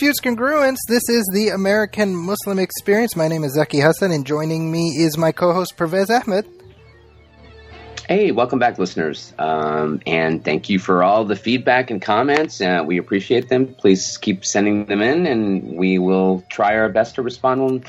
[0.00, 0.78] Diffuse Congruence.
[0.88, 3.14] This is the American Muslim Experience.
[3.16, 6.46] My name is Zaki Hasan, and joining me is my co-host Pervez Ahmed.
[8.08, 12.62] Hey, welcome back, listeners, um, and thank you for all the feedback and comments.
[12.62, 13.74] Uh, we appreciate them.
[13.74, 17.84] Please keep sending them in, and we will try our best to respond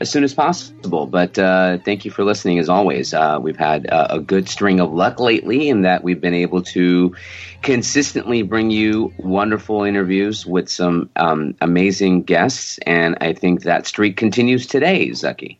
[0.00, 1.06] as soon as possible.
[1.06, 3.12] But uh, thank you for listening as always.
[3.14, 6.62] Uh, we've had uh, a good string of luck lately in that we've been able
[6.62, 7.14] to
[7.62, 14.16] consistently bring you wonderful interviews with some um, amazing guests, and I think that streak
[14.16, 15.58] continues today, Zaki.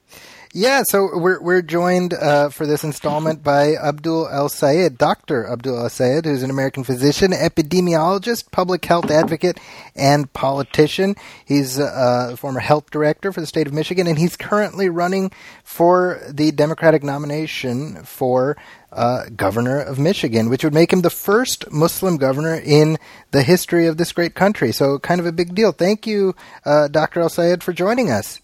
[0.52, 5.78] Yeah, so we're we're joined uh, for this installment by Abdul El Sayed, Doctor Abdul
[5.78, 9.60] El Sayed, who's an American physician, epidemiologist, public health advocate,
[9.94, 11.14] and politician.
[11.44, 15.30] He's a former health director for the state of Michigan, and he's currently running
[15.62, 18.56] for the Democratic nomination for
[18.90, 22.98] uh, governor of Michigan, which would make him the first Muslim governor in
[23.30, 24.72] the history of this great country.
[24.72, 25.70] So, kind of a big deal.
[25.70, 26.34] Thank you,
[26.64, 27.20] uh, Dr.
[27.20, 28.40] El Sayed, for joining us.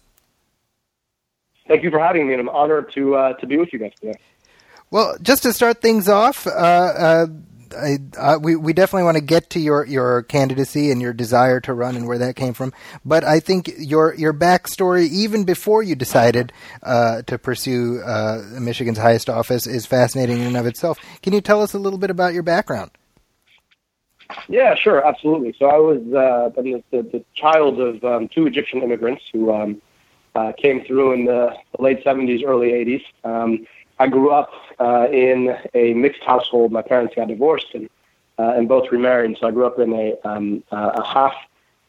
[1.67, 3.91] Thank you for having me, and I'm honored to uh, to be with you guys
[3.99, 4.17] today.
[4.89, 7.27] Well, just to start things off, uh, uh,
[7.75, 11.59] I, uh, we we definitely want to get to your, your candidacy and your desire
[11.61, 12.73] to run and where that came from.
[13.03, 18.97] But I think your your backstory, even before you decided uh, to pursue uh, Michigan's
[18.97, 20.97] highest office, is fascinating in and of itself.
[21.21, 22.91] Can you tell us a little bit about your background?
[24.49, 25.55] Yeah, sure, absolutely.
[25.57, 29.81] So I was the, the, the, child of um, two Egyptian immigrants who um,
[30.37, 33.03] uh, came through in the, late 70s, early 80s.
[33.23, 33.65] Um,
[33.99, 36.71] I grew up uh, in a mixed household.
[36.71, 37.89] My parents got divorced and,
[38.37, 39.35] uh, and both remarried.
[39.39, 41.33] So I grew up in a, um, a half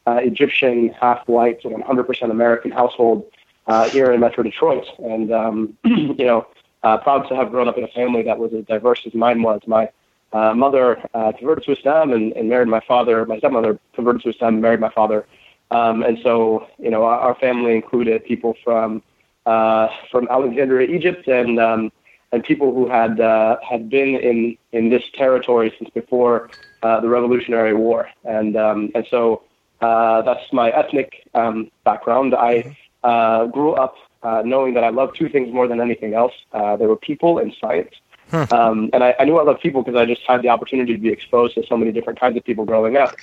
[0.07, 3.25] uh, Egyptian, half white, and 100% American household
[3.67, 4.85] uh, here in Metro Detroit.
[4.97, 6.47] And, um, you know,
[6.81, 9.43] uh, proud to have grown up in a family that was as diverse as mine
[9.43, 9.61] was.
[9.67, 9.89] My
[10.33, 13.25] uh, mother uh, converted to Islam and, and married my father.
[13.25, 15.27] My stepmother converted to Islam and married my father.
[15.71, 19.03] Um, and so, you know, our, our family included people from
[19.45, 21.91] uh, from Alexandria, Egypt, and um,
[22.31, 26.49] and people who had uh, had been in in this territory since before
[26.83, 28.09] uh, the Revolutionary War.
[28.23, 29.43] And um, and so
[29.81, 32.35] uh, that's my ethnic um, background.
[32.35, 36.33] I uh, grew up uh, knowing that I love two things more than anything else.
[36.51, 37.93] Uh, they were people and science.
[38.29, 38.45] Huh.
[38.51, 40.99] Um, and I, I, knew I loved people because I just had the opportunity to
[40.99, 43.15] be exposed to so many different kinds of people growing up.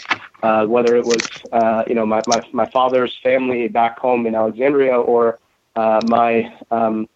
[0.42, 4.34] Uh, whether it was, uh, you know, my, my, my father's family back home in
[4.34, 5.38] Alexandria or
[5.76, 7.08] uh, my um,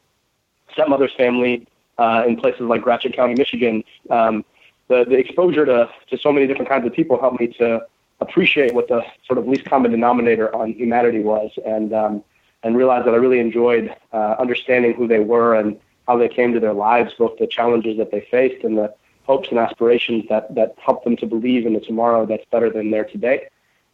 [0.72, 1.66] stepmother's family
[1.98, 3.82] uh, in places like Gratiot County, Michigan.
[4.08, 4.44] Um,
[4.88, 7.84] the, the exposure to, to so many different kinds of people helped me to
[8.20, 12.22] appreciate what the sort of least common denominator on humanity was and, um,
[12.62, 15.78] and realize that I really enjoyed uh, understanding who they were and
[16.10, 18.92] how they came to their lives, both the challenges that they faced and the
[19.30, 22.90] hopes and aspirations that, that helped them to believe in a tomorrow that's better than
[22.90, 23.38] their today.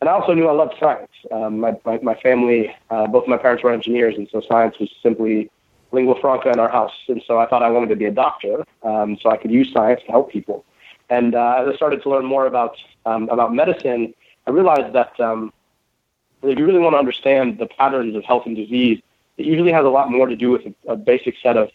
[0.01, 1.13] And I also knew I loved science.
[1.31, 4.91] Um, my, my, my family, uh, both my parents were engineers, and so science was
[5.03, 5.51] simply
[5.93, 6.97] lingua franca in our house.
[7.09, 9.71] And so I thought I wanted to be a doctor um, so I could use
[9.77, 10.65] science to help people.
[11.11, 12.75] And uh, as I started to learn more about,
[13.05, 14.15] um, about medicine,
[14.47, 15.53] I realized that um,
[16.43, 18.99] if you really want to understand the patterns of health and disease,
[19.37, 21.71] it usually has a lot more to do with a, a basic set of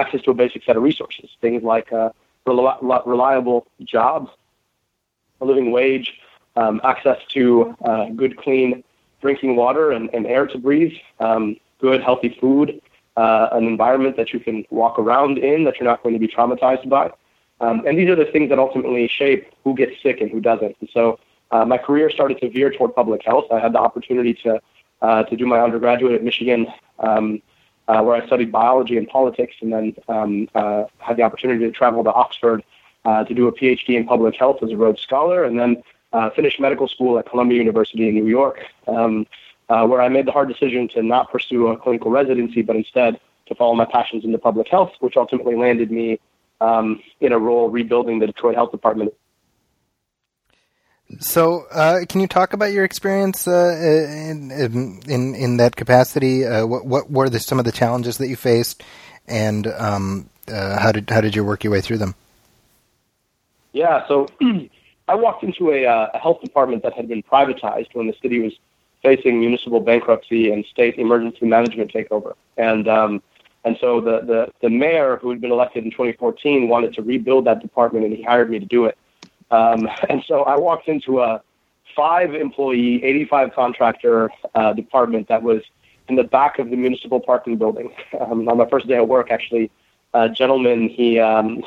[0.00, 2.10] access to a basic set of resources, things like uh,
[2.46, 4.30] reliable jobs,
[5.40, 6.14] a living wage,
[6.56, 8.82] um, access to uh, good, clean
[9.20, 12.80] drinking water and, and air to breathe, um, good, healthy food,
[13.16, 16.28] uh, an environment that you can walk around in that you're not going to be
[16.28, 17.10] traumatized by.
[17.60, 20.76] Um, and these are the things that ultimately shape who gets sick and who doesn't.
[20.80, 21.18] And so
[21.50, 23.46] uh, my career started to veer toward public health.
[23.50, 24.60] I had the opportunity to
[25.02, 26.66] uh, to do my undergraduate at Michigan
[27.00, 27.42] um,
[27.88, 31.70] uh, where I studied biology and politics, and then um, uh, had the opportunity to
[31.70, 32.62] travel to Oxford
[33.04, 36.30] uh, to do a PhD in public health as a Rhodes Scholar, and then uh,
[36.30, 39.26] finished medical school at Columbia University in New York, um,
[39.68, 43.20] uh, where I made the hard decision to not pursue a clinical residency, but instead
[43.46, 46.18] to follow my passions into public health, which ultimately landed me
[46.60, 49.14] um, in a role rebuilding the Detroit Health Department
[51.20, 54.50] so, uh, can you talk about your experience uh, in,
[55.08, 56.44] in, in that capacity?
[56.44, 58.82] Uh, what what were the, some of the challenges that you faced,
[59.28, 62.14] and um, uh, how did how did you work your way through them?
[63.72, 64.26] Yeah, so
[65.08, 68.40] I walked into a, uh, a health department that had been privatized when the city
[68.40, 68.52] was
[69.02, 72.34] facing municipal bankruptcy and state emergency management takeover.
[72.56, 73.22] And um,
[73.64, 77.44] and so the, the the mayor who had been elected in 2014 wanted to rebuild
[77.44, 78.98] that department, and he hired me to do it.
[79.50, 81.42] Um, and so I walked into a
[81.94, 85.62] five employee, 85 contractor uh, department that was
[86.08, 87.92] in the back of the municipal parking building.
[88.18, 89.70] Um, on my first day of work, actually,
[90.14, 91.62] a gentleman he um,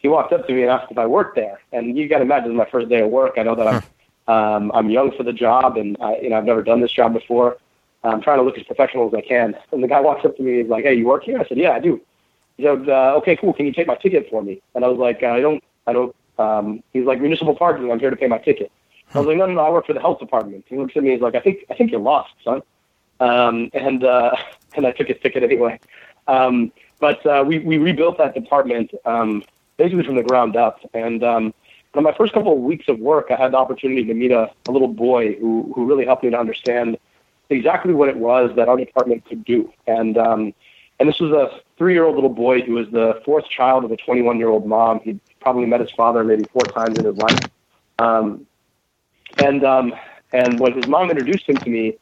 [0.00, 1.60] he walked up to me and asked if I worked there.
[1.72, 3.34] And you got to imagine my first day of work.
[3.38, 3.82] I know that I'm
[4.28, 7.12] um, I'm young for the job, and I, you know I've never done this job
[7.12, 7.56] before.
[8.04, 9.56] I'm trying to look as professional as I can.
[9.70, 10.58] And the guy walks up to me.
[10.60, 12.00] He's like, "Hey, you work here?" I said, "Yeah, I do."
[12.56, 13.52] He said, uh, "Okay, cool.
[13.52, 16.14] Can you take my ticket for me?" And I was like, "I don't, I don't."
[16.38, 17.90] Um, he's like, "Municipal parking.
[17.90, 18.70] I'm here to pay my ticket."
[19.14, 19.60] I was like, "No, no, no.
[19.60, 21.10] I work for the health department." He looks at me.
[21.12, 22.62] He's like, "I think, I think you're lost, son."
[23.20, 24.36] Um, and uh,
[24.76, 25.78] and I took his ticket anyway.
[26.28, 29.42] Um, but uh, we we rebuilt that department um,
[29.76, 31.54] basically from the ground up, and um,
[31.94, 34.50] in my first couple of weeks of work, I had the opportunity to meet a,
[34.66, 36.98] a little boy who, who really helped me to understand
[37.50, 39.72] exactly what it was that our department could do.
[39.86, 40.54] And, um,
[40.98, 43.92] and this was a three year old little boy who was the fourth child of
[43.92, 45.00] a 21 year old mom.
[45.00, 47.40] He'd probably met his father maybe four times in his life.
[47.98, 48.46] Um,
[49.38, 49.94] and, um,
[50.32, 51.96] and when his mom introduced him to me,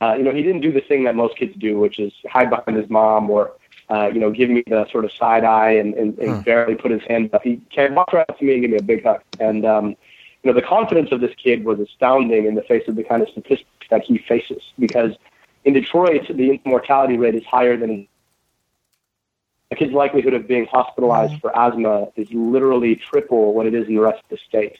[0.00, 2.50] uh, you know, he didn't do the thing that most kids do, which is hide
[2.50, 3.52] behind his mom or
[3.90, 6.40] uh, you know, give me the sort of side eye and, and, and hmm.
[6.40, 7.42] barely put his hand up.
[7.42, 9.20] He came walk right up to me and give me a big hug.
[9.40, 12.96] And, um, you know, the confidence of this kid was astounding in the face of
[12.96, 14.62] the kind of statistics that he faces.
[14.78, 15.12] Because
[15.64, 18.08] in Detroit, the mortality rate is higher than
[19.74, 23.96] a kid's likelihood of being hospitalized for asthma is literally triple what it is in
[23.96, 24.78] the rest of the state.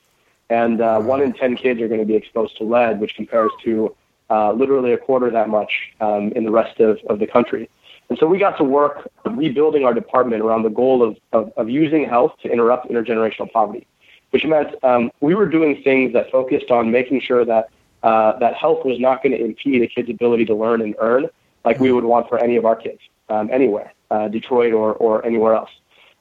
[0.50, 3.50] And uh, one in 10 kids are going to be exposed to lead, which compares
[3.64, 3.94] to
[4.30, 7.68] uh, literally a quarter that much um, in the rest of, of the country.
[8.08, 11.68] And so we got to work rebuilding our department around the goal of, of, of
[11.68, 13.86] using health to interrupt intergenerational poverty,
[14.30, 17.68] which meant um, we were doing things that focused on making sure that
[18.02, 21.26] uh, that health was not going to impede a kid's ability to learn and earn
[21.64, 25.24] like we would want for any of our kids um, anywhere, uh, Detroit or, or
[25.24, 25.70] anywhere else.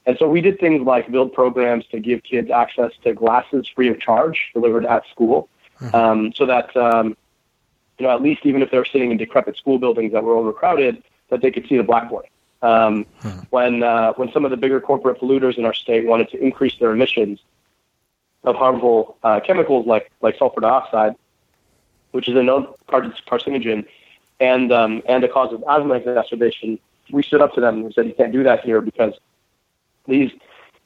[0.06, 3.88] And so we did things like build programs to give kids access to glasses free
[3.90, 5.48] of charge delivered at school,
[5.78, 5.96] hmm.
[5.96, 7.16] um, so that um,
[7.98, 11.02] you know at least even if they're sitting in decrepit school buildings that were overcrowded,
[11.30, 12.26] that they could see the blackboard.
[12.62, 13.30] Um, hmm.
[13.50, 16.78] When uh, when some of the bigger corporate polluters in our state wanted to increase
[16.80, 17.40] their emissions
[18.44, 21.16] of harmful uh, chemicals like like sulfur dioxide,
[22.12, 23.86] which is a known carcinogen
[24.42, 26.78] and um, and a cause of asthma exacerbation,
[27.12, 29.14] we stood up to them and we said you can't do that here because
[30.08, 30.32] these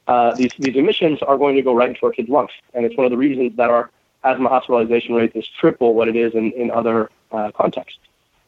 [0.08, 2.96] uh, these these emissions are going to go right into our kids' lungs, and it's
[2.96, 3.90] one of the reasons that our
[4.24, 8.00] asthma hospitalization rate is triple what it is in in other uh, contexts.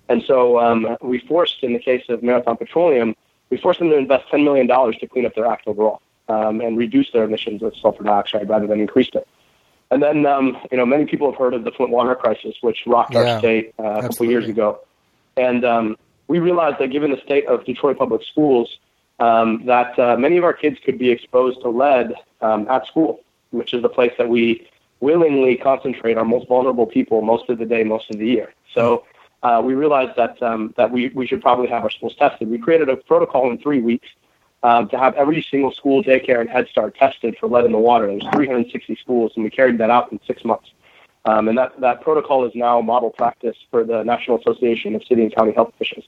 [0.10, 3.16] And so um, we forced, in the case of Marathon Petroleum,
[3.52, 6.78] we forced them to invest $10 million to clean up their act overall um, and
[6.78, 9.28] reduce their emissions of sulfur dioxide rather than increase it.
[9.92, 12.84] And then, um, you know, many people have heard of the Flint water crisis, which
[12.86, 14.80] rocked yeah, our state uh, a couple years ago.
[15.38, 15.98] And um,
[16.30, 18.78] we realized that given the state of Detroit public schools,
[19.20, 23.20] um, that uh, many of our kids could be exposed to lead um, at school,
[23.50, 24.70] which is the place that we
[25.02, 28.54] willingly concentrate our most vulnerable people most of the day, most of the year.
[28.74, 29.06] So
[29.42, 32.50] uh, we realized that um, that we, we should probably have our schools tested.
[32.50, 34.08] We created a protocol in three weeks
[34.62, 37.80] um, to have every single school, daycare, and Head Start tested for lead in the
[37.80, 38.06] water.
[38.06, 40.70] There's 360 schools, and we carried that out in six months.
[41.26, 45.24] Um, and that, that protocol is now model practice for the National Association of City
[45.24, 46.06] and County Health Officials.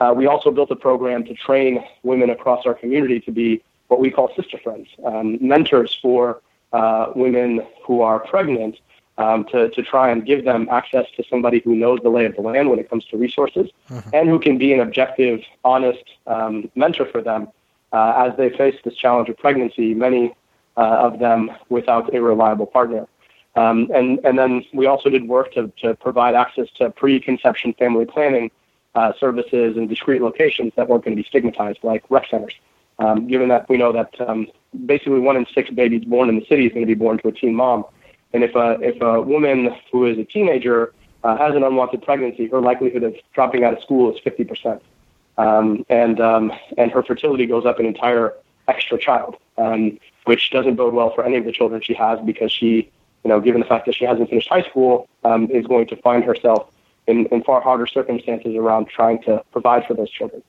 [0.00, 4.00] Uh, we also built a program to train women across our community to be what
[4.00, 6.40] we call sister friends, um, mentors for
[6.72, 8.76] uh, women who are pregnant
[9.18, 12.34] um, to, to try and give them access to somebody who knows the lay of
[12.34, 14.08] the land when it comes to resources mm-hmm.
[14.12, 17.48] and who can be an objective, honest um, mentor for them
[17.92, 20.34] uh, as they face this challenge of pregnancy, many
[20.76, 23.06] uh, of them without a reliable partner.
[23.54, 28.04] Um, and, and then we also did work to, to provide access to preconception family
[28.04, 28.50] planning
[28.94, 32.54] uh, services in discrete locations that weren't going to be stigmatized, like rec centers.
[32.98, 34.46] Um, given that we know that um,
[34.86, 37.28] basically one in six babies born in the city is going to be born to
[37.28, 37.84] a teen mom,
[38.32, 40.92] and if a if a woman who is a teenager
[41.24, 44.82] uh, has an unwanted pregnancy, her likelihood of dropping out of school is 50 percent,
[45.38, 48.32] um, and um, and her fertility goes up an entire
[48.68, 52.52] extra child, um, which doesn't bode well for any of the children she has because
[52.52, 52.90] she,
[53.24, 55.96] you know, given the fact that she hasn't finished high school, um, is going to
[55.96, 56.70] find herself
[57.06, 60.42] in, in far harder circumstances around trying to provide for those children.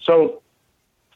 [0.00, 0.42] So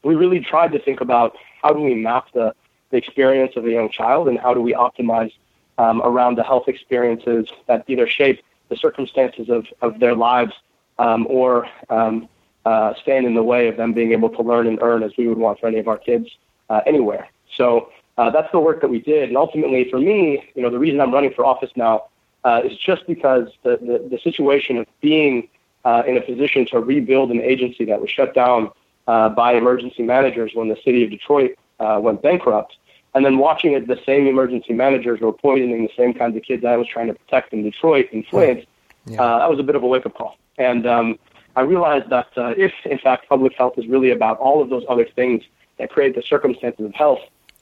[0.02, 2.54] we really tried to think about how do we map the,
[2.90, 5.32] the experience of a young child and how do we optimize
[5.78, 10.52] um, around the health experiences that either shape the circumstances of, of their lives
[10.98, 12.28] um, or um,
[12.64, 15.26] uh, stand in the way of them being able to learn and earn as we
[15.26, 16.28] would want for any of our kids
[16.70, 17.28] uh, anywhere.
[17.56, 19.28] So uh, that's the work that we did.
[19.28, 22.04] And ultimately, for me, you know, the reason I'm running for office now
[22.44, 25.48] uh, is just because the, the, the situation of being
[25.84, 28.70] uh, in a position to rebuild an agency that was shut down
[29.06, 32.76] uh, by emergency managers when the city of Detroit uh, went bankrupt,
[33.14, 36.64] and then watching it, the same emergency managers were poisoning the same kinds of kids
[36.64, 38.66] I was trying to protect in Detroit in Flint.
[39.06, 39.22] Yeah.
[39.22, 40.36] Uh, that was a bit of a wake up call.
[40.58, 41.18] And um,
[41.54, 44.84] I realized that uh, if, in fact, public health is really about all of those
[44.88, 45.44] other things
[45.78, 47.20] that create the circumstances of health,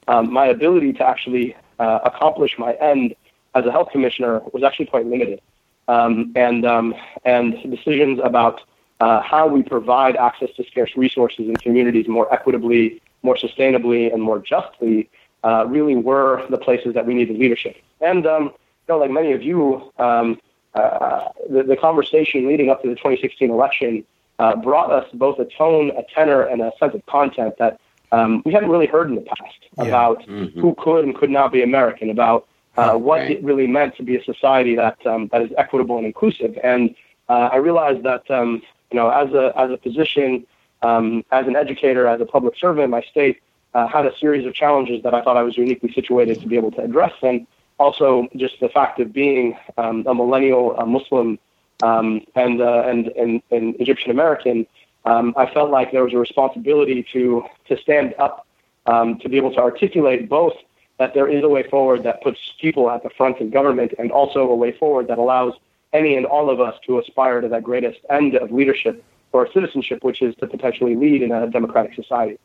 [0.09, 3.15] um, my ability to actually uh, accomplish my end
[3.55, 5.41] as a health commissioner was actually quite limited.
[5.89, 6.95] Um, and, um,
[7.25, 8.61] and decisions about
[9.01, 14.23] uh, how we provide access to scarce resources in communities more equitably, more sustainably, and
[14.23, 15.11] more justly
[15.43, 17.77] uh, really were the places that we needed leadership.
[18.01, 18.51] And, um, you
[18.89, 20.41] know, like many of you, um,
[20.75, 24.05] uh, the, the conversation leading up to the 2016 election
[24.39, 27.81] uh, brought us both a tone, a tenor, and a sense of content that
[28.13, 29.85] um, we hadn't really heard in the past yeah.
[29.85, 30.61] about mm-hmm.
[30.61, 33.31] who could and could not be American, about uh, what right.
[33.33, 36.59] it really meant to be a society that um, that is equitable and inclusive.
[36.63, 36.95] And
[37.29, 40.47] uh, I realized that um, you know, as a as a physician,
[40.83, 43.43] um, as an educator, as a public servant my state,
[43.75, 46.57] uh, had a series of challenges that I thought I was uniquely situated to be
[46.57, 47.13] able to address.
[47.23, 47.47] And
[47.79, 51.39] also just the fact of being um, a millennial a Muslim
[51.83, 54.67] um, and, uh, and, and, and Egyptian American,
[55.05, 58.47] um, I felt like there was a responsibility to, to stand up,
[58.87, 60.55] um, to be able to articulate both
[61.03, 64.13] that there is a way forward that puts people at the front of government and
[64.13, 65.53] also a way forward that allows
[65.93, 70.05] any and all of us to aspire to that greatest end of leadership or citizenship,
[70.05, 72.39] which is to potentially lead in a democratic society.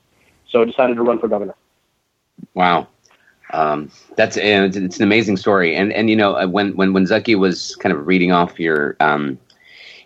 [0.47, 1.53] So I decided to run for governor.
[2.55, 2.87] Wow.
[3.53, 7.35] Um, that's it's, an amazing story, and and you know uh, when when when Zaki
[7.35, 9.37] was kind of reading off your um,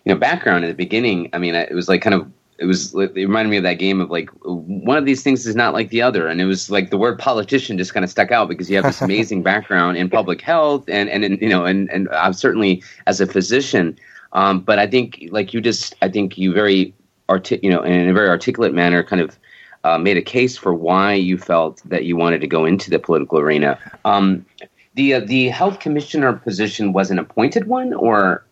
[0.04, 2.30] you know background at the beginning, I mean it was like kind of
[2.62, 5.56] it was it reminded me of that game of like one of these things is
[5.56, 8.30] not like the other, and it was like the word politician just kind of stuck
[8.30, 11.64] out because you have this amazing background in public health and and, and you know
[11.64, 13.98] and and I'm certainly as a physician,
[14.32, 16.94] um, but I think like you just I think you very
[17.28, 19.36] arti- you know in a very articulate manner kind of
[19.82, 23.00] uh, made a case for why you felt that you wanted to go into the
[23.00, 23.76] political arena.
[24.04, 24.46] Um,
[24.94, 28.44] the uh, the health commissioner position was an appointed one, or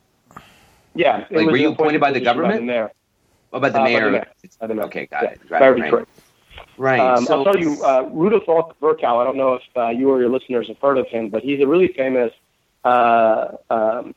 [0.95, 2.67] yeah, like were you appointed by the government?
[2.67, 2.91] By
[3.53, 3.67] mayor.
[3.67, 4.27] Oh, the, uh, mayor.
[4.61, 4.85] By the mayor.
[4.87, 5.31] Okay, got yeah.
[5.31, 5.41] it.
[5.51, 6.09] Right, right.
[6.77, 7.01] Right.
[7.01, 9.19] Um, so, I'll tell you, uh, Rudolf Virchow.
[9.19, 11.61] I don't know if uh, you or your listeners have heard of him, but he's
[11.61, 12.33] a really famous
[12.85, 14.15] uh, um,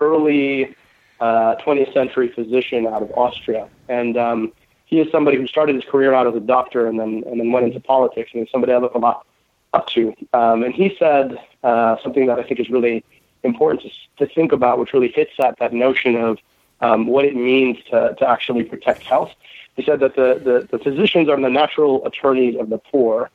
[0.00, 0.74] early
[1.20, 4.52] 20th uh, century physician out of Austria, and um,
[4.84, 7.52] he is somebody who started his career out as a doctor and then and then
[7.52, 9.26] went into politics, and he's somebody I look a lot
[9.72, 10.14] up to.
[10.32, 13.04] Um, and he said uh, something that I think is really
[13.42, 16.38] important to, to think about, which really hits at that notion of
[16.84, 19.32] um, what it means to, to actually protect health.
[19.76, 23.30] He said that the, the, the physicians are the natural attorneys of the poor,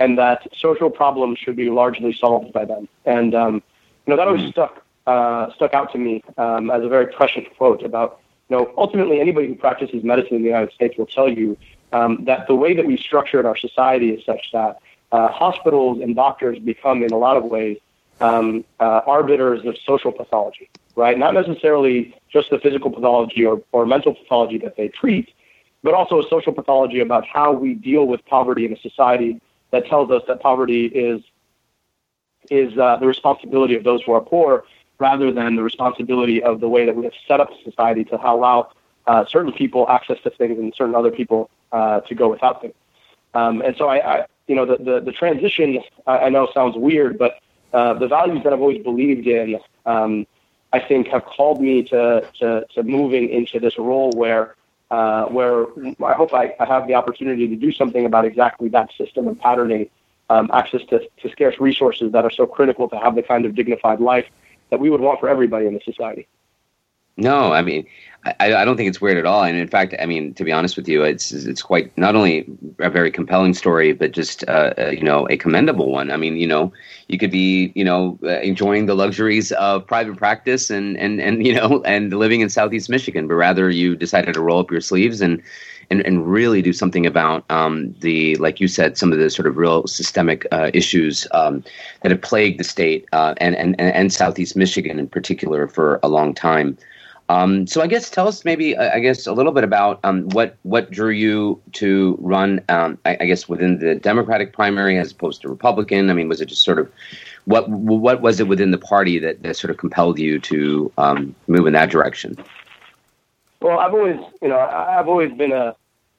[0.00, 2.88] and that social problems should be largely solved by them.
[3.04, 3.54] And um,
[4.04, 4.50] you know that always mm-hmm.
[4.50, 4.74] stuck
[5.06, 9.20] uh, stuck out to me um, as a very prescient quote about you know, ultimately
[9.20, 11.56] anybody who practices medicine in the United States will tell you
[11.92, 14.80] um, that the way that we structured our society is such that
[15.12, 17.78] uh, hospitals and doctors become, in a lot of ways,
[18.20, 21.18] um, uh, arbiters of social pathology, right?
[21.18, 25.30] Not necessarily just the physical pathology or, or mental pathology that they treat,
[25.82, 29.86] but also a social pathology about how we deal with poverty in a society that
[29.86, 31.22] tells us that poverty is
[32.50, 34.64] is uh, the responsibility of those who are poor
[34.98, 38.70] rather than the responsibility of the way that we have set up society to allow
[39.06, 42.72] uh, certain people access to things and certain other people uh, to go without them.
[43.34, 46.76] Um, and so I, I, you know, the, the, the transition I, I know sounds
[46.76, 47.38] weird, but
[47.72, 50.26] uh, the values that I've always believed in, um,
[50.72, 54.54] I think, have called me to, to, to moving into this role where
[54.90, 55.66] uh, where
[56.02, 59.38] I hope I, I have the opportunity to do something about exactly that system of
[59.38, 59.90] patterning
[60.30, 63.54] um, access to, to scarce resources that are so critical to have the kind of
[63.54, 64.26] dignified life
[64.70, 66.26] that we would want for everybody in the society.
[67.16, 67.86] No, I mean,
[68.40, 69.42] I, I, don't think it's weird at all.
[69.42, 72.46] And in fact, I mean, to be honest with you, it's it's quite not only
[72.78, 76.10] a very compelling story, but just uh, uh, you know a commendable one.
[76.10, 76.72] I mean, you know,
[77.08, 81.46] you could be you know uh, enjoying the luxuries of private practice and and and
[81.46, 84.80] you know and living in Southeast Michigan, but rather you decided to roll up your
[84.80, 85.42] sleeves and
[85.90, 89.48] and, and really do something about um, the, like you said, some of the sort
[89.48, 91.64] of real systemic uh, issues um,
[92.02, 96.34] that have plagued the state and, and, and Southeast Michigan in particular for a long
[96.34, 96.76] time.
[97.30, 100.28] Um, so I guess tell us maybe uh, I guess a little bit about um,
[100.30, 105.12] what what drew you to run um, I, I, guess within the Democratic primary as
[105.12, 106.08] opposed to Republican.
[106.08, 106.90] I mean, was it just sort of
[107.44, 111.34] what what was it within the party that, that sort of compelled you to um,
[111.48, 112.36] move in that direction?
[113.60, 115.74] Well, I've always, you know, I've always been a,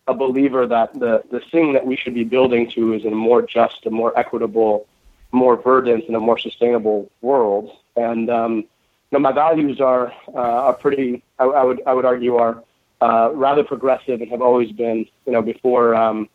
[0.07, 3.41] a believer that the, the thing that we should be building to is a more
[3.41, 4.87] just, a more equitable,
[5.31, 7.71] more verdant, and a more sustainable world.
[7.95, 8.65] And um,
[9.11, 11.23] know, my values are uh, are pretty.
[11.39, 12.63] I, I, would I would argue are
[13.01, 15.07] uh, rather progressive and have always been.
[15.25, 16.29] You know, before um,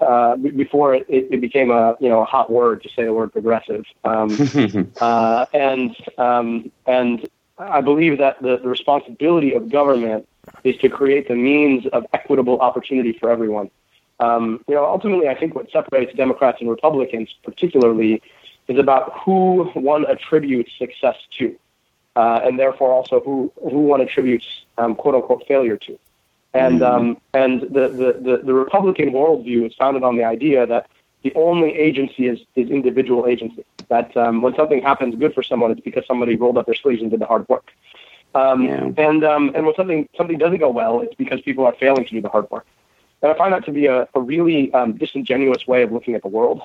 [0.00, 3.32] uh, before it, it, became a you know a hot word to say the word
[3.32, 3.84] progressive.
[4.04, 10.28] Um, uh, and um, and I believe that the, the responsibility of government
[10.64, 13.70] is to create the means of equitable opportunity for everyone.
[14.20, 18.22] Um, you know, ultimately, I think what separates Democrats and Republicans, particularly,
[18.68, 21.56] is about who one attributes success to,
[22.16, 24.46] uh, and therefore also who who one attributes
[24.78, 25.98] um, quote unquote failure to.
[26.54, 26.94] And mm-hmm.
[26.94, 30.88] um, and the, the, the, the Republican worldview is founded on the idea that
[31.22, 33.64] the only agency is, is individual agency.
[33.88, 37.02] That um, when something happens good for someone, it's because somebody rolled up their sleeves
[37.02, 37.72] and did the hard work.
[38.34, 38.90] Um, yeah.
[38.96, 42.10] And um, and when something something doesn't go well, it's because people are failing to
[42.10, 42.66] do the hard work.
[43.22, 46.22] And I find that to be a, a really um, disingenuous way of looking at
[46.22, 46.60] the world.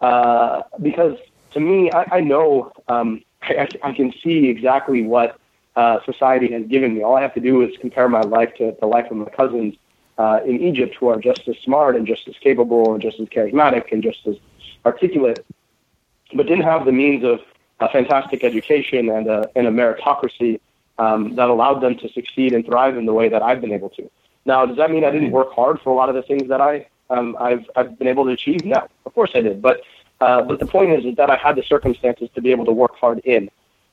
[0.00, 1.18] Uh, because
[1.52, 5.38] to me, I, I know um, I, I can see exactly what
[5.76, 7.02] uh, society has given me.
[7.02, 9.74] All I have to do is compare my life to the life of my cousins
[10.18, 13.28] uh, in Egypt, who are just as smart and just as capable and just as
[13.28, 14.36] charismatic and just as
[14.84, 15.44] articulate,
[16.34, 17.40] but didn't have the means of
[17.80, 20.60] a fantastic education and a, and a meritocracy
[20.98, 23.90] um, that allowed them to succeed and thrive in the way that I've been able
[23.90, 24.08] to.
[24.44, 26.60] Now, does that mean I didn't work hard for a lot of the things that
[26.60, 28.64] I um, I've I've been able to achieve?
[28.64, 29.60] No, of course I did.
[29.60, 29.82] But
[30.20, 32.72] uh, but the point is, is that I had the circumstances to be able to
[32.72, 33.50] work hard in,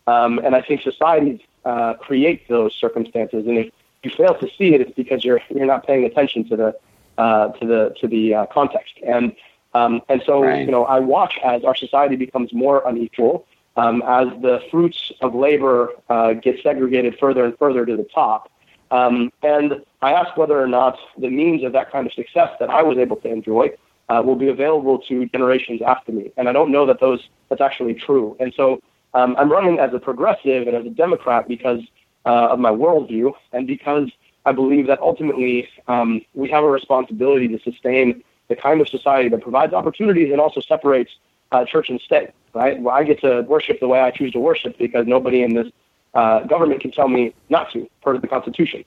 [0.08, 3.46] um, and I think societies uh, create those circumstances.
[3.48, 3.72] And if
[4.04, 6.76] you fail to see it, it's because you're you're not paying attention to the
[7.18, 8.96] uh, to the to the uh, context.
[9.06, 9.36] And
[9.74, 10.66] um, and so right.
[10.66, 13.46] you know, I watch as our society becomes more unequal,
[13.78, 18.52] um, as the fruits of labor uh, get segregated further and further to the top.
[18.92, 22.70] Um, and I ask whether or not the means of that kind of success that
[22.70, 23.72] I was able to enjoy
[24.10, 26.32] uh, will be available to generations after me.
[26.38, 28.36] And I don't know that those that's actually true.
[28.40, 28.82] And so
[29.14, 31.82] um, I'm running as a progressive and as a Democrat because
[32.26, 34.10] uh, of my worldview and because
[34.46, 39.30] I believe that ultimately um, we have a responsibility to sustain the kind of society
[39.30, 41.12] that provides opportunities and also separates
[41.52, 42.32] uh, church and state.
[42.54, 42.80] Right?
[42.82, 45.68] Well, I get to worship the way I choose to worship because nobody in this
[46.14, 48.84] uh, government can tell me not to, per the Constitution.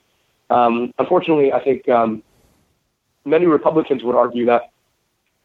[0.49, 2.21] Um, unfortunately, I think um,
[3.25, 4.71] many Republicans would argue that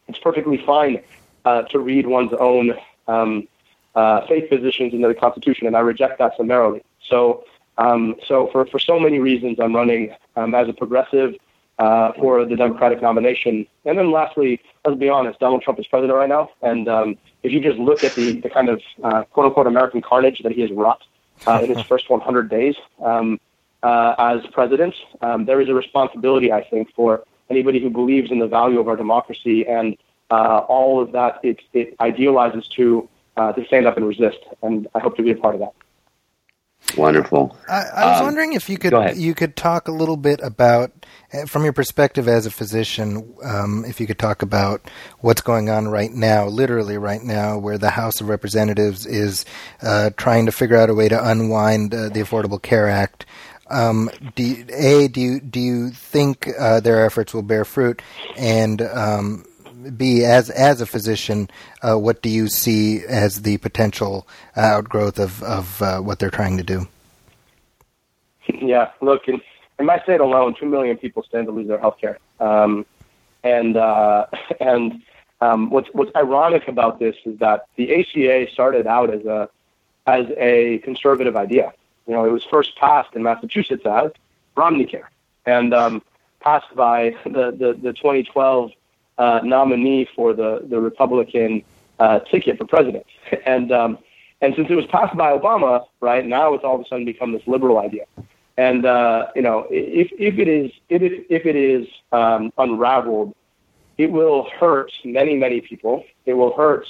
[0.07, 1.01] it's perfectly fine
[1.45, 2.73] uh, to read one's own
[3.07, 3.47] um,
[3.95, 6.83] uh, faith positions into the Constitution, and I reject that summarily.
[7.07, 7.43] So,
[7.77, 11.35] um, so for, for so many reasons, I'm running um, as a progressive
[11.79, 13.65] uh, for the Democratic nomination.
[13.85, 17.51] And then lastly, let's be honest, Donald Trump is president right now, and um, if
[17.51, 20.61] you just look at the, the kind of uh, quote unquote American carnage that he
[20.61, 21.01] has wrought
[21.47, 23.39] uh, in his first 100 days um,
[23.83, 28.39] uh, as president, um, there is a responsibility, I think, for anybody who believes in
[28.39, 29.97] the value of our democracy and
[30.29, 34.39] uh, all of that it, it idealizes to uh, to stand up and resist.
[34.61, 35.73] And I hope to be a part of that.
[36.97, 37.55] Wonderful.
[37.69, 40.91] I, I was um, wondering if you could you could talk a little bit about,
[41.31, 44.89] eh, from your perspective as a physician, um, if you could talk about
[45.19, 49.45] what's going on right now, literally right now, where the House of Representatives is
[49.81, 53.25] uh, trying to figure out a way to unwind uh, the Affordable Care Act.
[53.69, 58.01] Um, do you, a do you do you think uh, their efforts will bear fruit,
[58.35, 58.81] and
[59.71, 61.49] um, B, as as a physician,
[61.81, 66.57] uh, what do you see as the potential outgrowth of of uh, what they're trying
[66.57, 66.87] to do?
[68.47, 69.41] Yeah, look, in,
[69.79, 72.85] in my state alone, two million people stand to lose their health care, um,
[73.43, 74.27] and uh,
[74.59, 75.01] and
[75.41, 79.49] um, what's what's ironic about this is that the ACA started out as a
[80.07, 81.73] as a conservative idea.
[82.07, 84.11] You know, it was first passed in Massachusetts as
[84.55, 85.09] Romney Care,
[85.45, 86.01] and um,
[86.41, 88.71] passed by the, the, the 2012
[89.21, 91.63] uh, nominee for the the Republican
[91.99, 93.05] uh, ticket for president.
[93.45, 93.91] And um,
[94.41, 97.31] and since it was passed by Obama, right now it's all of a sudden become
[97.31, 98.05] this liberal idea.
[98.57, 103.35] And uh, you know, if if it is if it, if it is um, unraveled,
[103.97, 106.03] it will hurt many many people.
[106.25, 106.85] It will hurt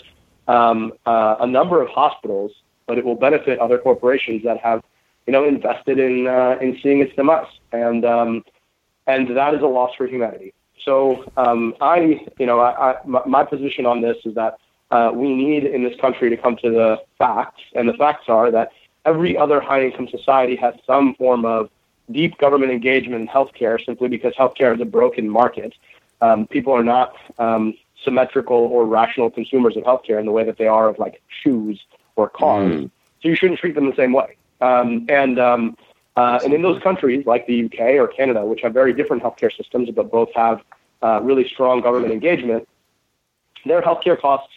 [0.47, 2.51] um, uh, a number of hospitals,
[2.87, 4.81] but it will benefit other corporations that have
[5.27, 7.53] you know invested in uh, in seeing its demise.
[7.73, 8.43] And um,
[9.07, 10.53] and that is a loss for humanity.
[10.85, 14.57] So um, I, you know, I, I, my position on this is that
[14.89, 18.51] uh, we need in this country to come to the facts, and the facts are
[18.51, 18.71] that
[19.05, 21.69] every other high-income society has some form of
[22.11, 25.73] deep government engagement in healthcare, simply because healthcare is a broken market.
[26.21, 30.57] Um, people are not um, symmetrical or rational consumers of healthcare in the way that
[30.57, 31.79] they are of like shoes
[32.15, 32.73] or cars.
[32.73, 32.91] Mm.
[33.21, 34.35] So you shouldn't treat them the same way.
[34.59, 35.77] Um, and um,
[36.15, 39.55] Uh, and in those countries like the UK or Canada, which have very different healthcare
[39.55, 40.61] systems but both have
[41.01, 42.67] uh, really strong government engagement,
[43.65, 44.53] their healthcare costs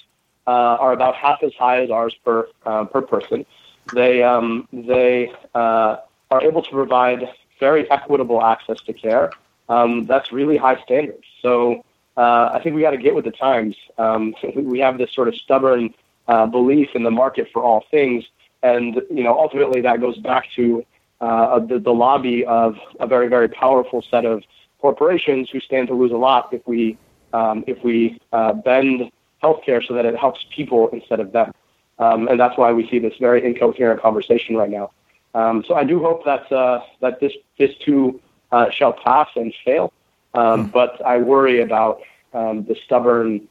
[0.47, 3.47] uh, are about half as high as ours per uh, per person.
[3.95, 5.99] They um, they uh,
[6.31, 7.29] are able to provide
[7.61, 9.31] very equitable access to care.
[9.69, 11.25] Um, that's really high standards.
[11.41, 11.85] So
[12.17, 13.77] uh, I think we got to get with the times.
[13.99, 15.95] Um, we have this sort of stubborn
[16.29, 18.25] uh, belief in the market for all things,
[18.63, 20.85] and you know ultimately that goes back to
[21.21, 24.43] uh, the, the lobby of a very very powerful set of
[24.81, 26.99] corporations who stand to lose a lot if we
[27.33, 29.11] um, if we uh, bend
[29.43, 31.53] healthcare so that it helps people instead of them.
[31.99, 34.91] Um, and that's why we see this very incoherent conversation right now.
[35.35, 38.21] Um, so I do hope that uh, that this this too
[38.53, 39.93] uh, shall pass and fail.
[40.35, 40.71] Um, hmm.
[40.71, 42.01] but I worry about
[42.33, 43.49] um, the stubborn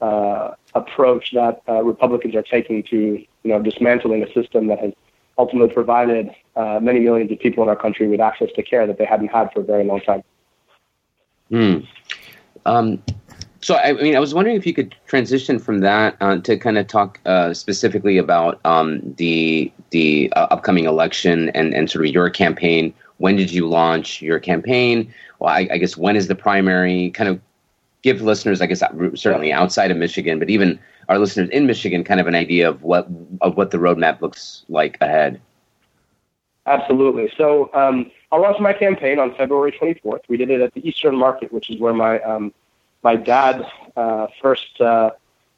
[0.00, 2.96] uh, approach that uh, Republicans are taking to
[3.42, 4.92] you know dismantling a system that has
[5.38, 8.98] ultimately provided uh, many millions of people in our country with access to care that
[8.98, 10.22] they hadn't had for a very long time.
[11.50, 11.78] Hmm.
[12.66, 13.02] Um,
[13.60, 16.56] so, I, I, mean, I was wondering if you could transition from that uh, to
[16.58, 22.04] kind of talk uh, specifically about um, the the uh, upcoming election and, and sort
[22.04, 22.92] of your campaign.
[23.18, 25.12] When did you launch your campaign?
[25.38, 27.10] Well, I, I guess when is the primary?
[27.10, 27.40] Kind of
[28.02, 28.82] give listeners, I guess,
[29.14, 32.82] certainly outside of Michigan, but even our listeners in Michigan, kind of an idea of
[32.82, 33.08] what
[33.40, 35.40] of what the roadmap looks like ahead.
[36.66, 37.30] Absolutely.
[37.36, 40.20] So um, I launched my campaign on February 24th.
[40.28, 42.52] We did it at the Eastern Market, which is where my um,
[43.02, 45.10] my dad uh, first uh,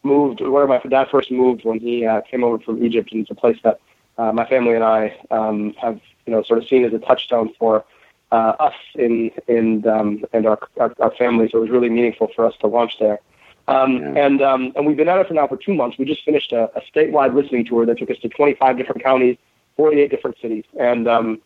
[0.03, 3.31] moved, where my dad first moved when he uh, came over from Egypt, and it's
[3.31, 3.81] a place that
[4.19, 7.53] uh, my family and I um, have, you know, sort of seen as a touchstone
[7.59, 7.85] for
[8.33, 11.49] uh, us in in um, and our, our, our family.
[11.51, 13.21] So it was really meaningful for us to launch there.
[13.69, 14.27] Um, yeah.
[14.27, 15.99] And um, and we've been at it for now for two months.
[15.99, 19.37] We just finished a, a statewide listening tour that took us to 25 different counties,
[19.77, 21.41] 48 different cities, and um,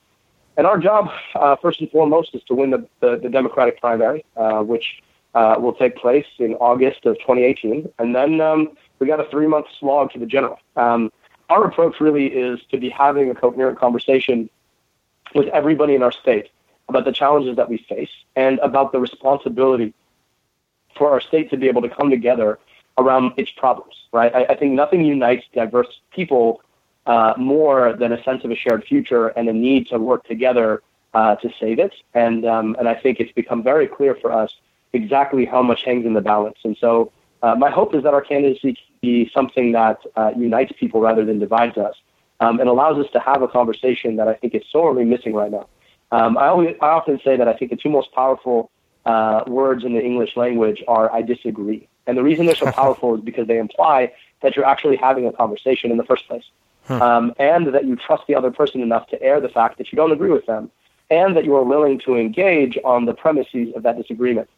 [0.57, 4.25] and our job, uh, first and foremost, is to win the the, the Democratic primary,
[4.37, 5.03] uh, which
[5.35, 7.89] uh, will take place in August of 2018.
[7.99, 10.59] And then um, we got a three month slog to the general.
[10.77, 11.13] Um,
[11.49, 14.51] our approach really is to be having a coherent conversation
[15.35, 16.51] with everybody in our state
[16.89, 19.95] about the challenges that we face and about the responsibility
[20.97, 22.59] for our state to be able to come together
[22.99, 24.35] around its problems, right?
[24.35, 26.63] I, I think nothing unites diverse people
[27.07, 30.83] uh, more than a sense of a shared future and a need to work together
[31.15, 31.95] uh, to save it.
[32.15, 34.55] And, um, and I think it's become very clear for us
[34.93, 36.59] exactly how much hangs in the balance.
[36.65, 40.73] And so uh, my hope is that our candidacy can be something that uh, unites
[40.79, 41.97] people rather than divides us
[42.41, 45.51] um, and allows us to have a conversation that I think is sorely missing right
[45.51, 45.67] now.
[46.13, 48.71] Um, I, always, I often say that I think the two most powerful
[49.07, 51.89] uh, words in the English language are I disagree.
[52.07, 55.33] And the reason they're so powerful is because they imply that you're actually having a
[55.33, 56.45] conversation in the first place.
[56.87, 57.03] Hmm.
[57.03, 59.97] Um, and that you trust the other person enough to air the fact that you
[59.97, 60.71] don't agree with them,
[61.11, 64.49] and that you are willing to engage on the premises of that disagreement.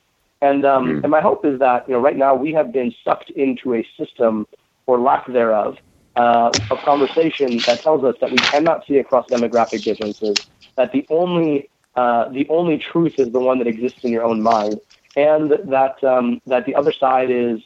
[0.41, 1.03] And um, mm.
[1.03, 3.87] and my hope is that you know right now we have been sucked into a
[3.97, 4.47] system
[4.87, 5.79] or lack thereof
[6.17, 10.37] uh, of conversation that tells us that we cannot see across demographic differences.
[10.77, 14.43] That the only uh, the only truth is the one that exists in your own
[14.43, 14.81] mind,
[15.17, 17.61] and that um, that the other side is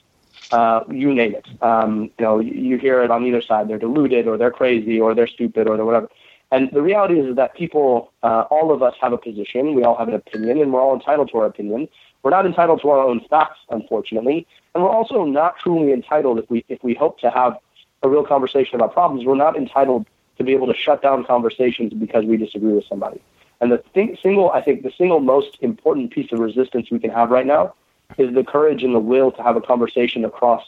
[0.50, 1.46] uh, you name it.
[1.62, 3.68] Um, you know, you hear it on either side.
[3.68, 6.08] They're deluded, or they're crazy, or they're stupid, or they're whatever.
[6.52, 9.74] And the reality is that people, uh, all of us have a position.
[9.74, 11.88] We all have an opinion, and we're all entitled to our opinion.
[12.22, 16.50] We're not entitled to our own facts, unfortunately, and we're also not truly entitled if
[16.50, 17.56] we if we hope to have
[18.02, 19.24] a real conversation about problems.
[19.24, 20.06] We're not entitled
[20.38, 23.20] to be able to shut down conversations because we disagree with somebody.
[23.60, 27.10] And the thing, single, I think, the single most important piece of resistance we can
[27.10, 27.74] have right now
[28.18, 30.62] is the courage and the will to have a conversation across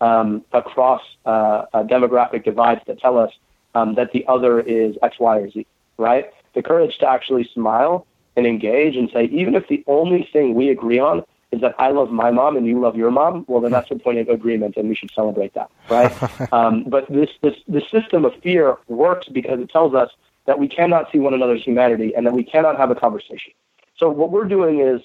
[0.00, 3.32] um, across uh, demographic divides that tell us
[3.74, 5.66] um, that the other is X, Y, or Z.
[5.96, 6.30] Right?
[6.54, 10.68] The courage to actually smile and engage and say, even if the only thing we
[10.68, 13.70] agree on is that I love my mom and you love your mom, well, then
[13.70, 16.12] that's the point of agreement, and we should celebrate that, right?
[16.52, 20.10] um, but this, this, this system of fear works because it tells us
[20.46, 23.52] that we cannot see one another's humanity and that we cannot have a conversation.
[23.96, 25.00] So what we're doing is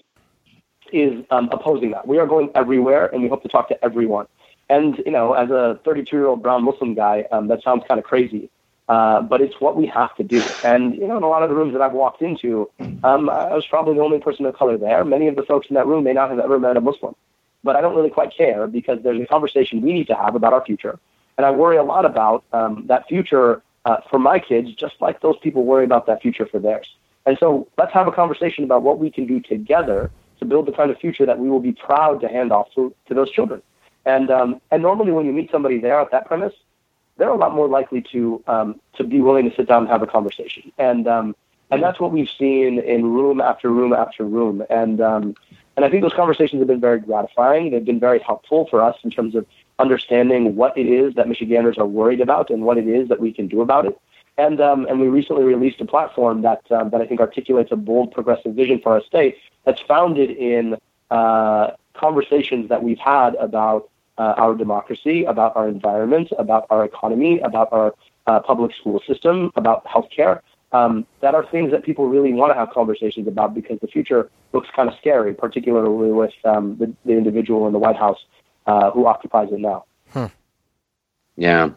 [0.91, 2.07] is um, opposing that.
[2.07, 4.25] We are going everywhere, and we hope to talk to everyone.
[4.69, 7.99] And you know, as a 32 year old brown Muslim guy, um, that sounds kind
[7.99, 8.49] of crazy.
[8.87, 10.43] Uh, but it's what we have to do.
[10.63, 12.71] And you know, in a lot of the rooms that I've walked into,
[13.03, 15.05] um, I was probably the only person of color there.
[15.05, 17.15] Many of the folks in that room may not have ever met a Muslim,
[17.63, 20.53] but I don't really quite care because there's a conversation we need to have about
[20.53, 20.97] our future,
[21.37, 25.21] and I worry a lot about um, that future uh, for my kids, just like
[25.21, 26.87] those people worry about that future for theirs.
[27.25, 30.71] And so, let's have a conversation about what we can do together to build the
[30.71, 33.61] kind of future that we will be proud to hand off to, to those children.
[34.05, 36.53] And um, and normally, when you meet somebody there at that premise,
[37.17, 40.01] they're a lot more likely to um, to be willing to sit down and have
[40.01, 40.71] a conversation.
[40.77, 41.35] And um,
[41.71, 44.63] And that's what we've seen in room after room after room.
[44.69, 45.35] And um,
[45.79, 47.71] and I think those conversations have been very gratifying.
[47.71, 49.45] They've been very helpful for us in terms of
[49.79, 53.31] understanding what it is that Michiganders are worried about and what it is that we
[53.31, 53.97] can do about it.
[54.37, 57.77] And um, and we recently released a platform that um, that I think articulates a
[57.77, 60.75] bold progressive vision for our state that's founded in
[61.11, 67.39] uh, conversations that we've had about uh, our democracy, about our environment, about our economy,
[67.39, 67.95] about our
[68.27, 70.41] uh, public school system, about healthcare.
[70.71, 74.29] Um, that are things that people really want to have conversations about because the future
[74.53, 78.19] looks kind of scary, particularly with um, the, the, individual in the White House
[78.67, 79.85] uh, who occupies it now.
[80.11, 80.25] Hmm.
[81.37, 81.71] Yeah.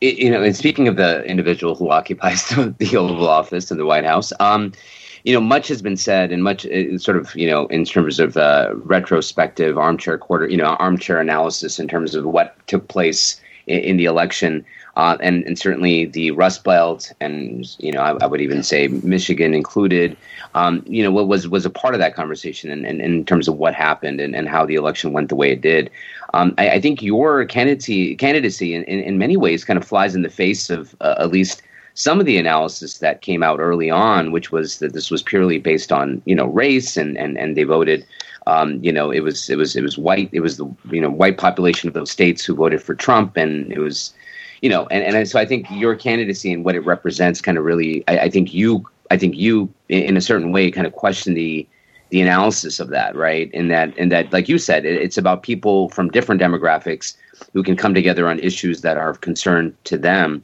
[0.00, 3.78] It, you know, and speaking of the individual who occupies the, the Oval Office in
[3.78, 4.72] the White House, um,
[5.24, 8.20] you know, much has been said, and much uh, sort of, you know, in terms
[8.20, 13.40] of uh, retrospective armchair quarter, you know, armchair analysis in terms of what took place
[13.66, 14.64] in, in the election.
[14.96, 18.86] Uh, and, and certainly the Rust Belt, and you know, I, I would even say
[18.86, 20.16] Michigan included,
[20.54, 23.48] um, you know, what was was a part of that conversation, and, and, in terms
[23.48, 25.90] of what happened and, and how the election went the way it did.
[26.32, 30.14] Um, I, I, think your candidacy candidacy in, in, in, many ways kind of flies
[30.14, 31.62] in the face of uh, at least
[31.94, 35.58] some of the analysis that came out early on, which was that this was purely
[35.58, 38.06] based on you know race, and and and they voted.
[38.46, 40.28] Um, you know, it was it was it was white.
[40.32, 43.72] It was the you know white population of those states who voted for Trump, and
[43.72, 44.12] it was
[44.64, 47.64] you know, and and so I think your candidacy and what it represents kind of
[47.64, 51.34] really, I, I think you, I think you, in a certain way, kind of question
[51.34, 51.66] the
[52.08, 53.52] the analysis of that, right?
[53.52, 57.14] In that in that, like you said, it, it's about people from different demographics
[57.52, 60.42] who can come together on issues that are of concern to them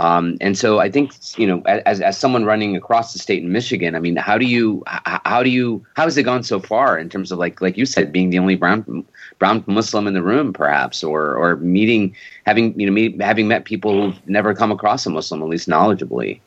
[0.00, 3.52] um, and so I think you know, as as someone running across the state in
[3.52, 6.98] Michigan, I mean, how do you how do you how has it gone so far
[6.98, 9.04] in terms of like like you said, being the only brown
[9.38, 13.66] brown Muslim in the room, perhaps, or or meeting having you know meet, having met
[13.66, 16.40] people who've never come across a Muslim, at least knowledgeably.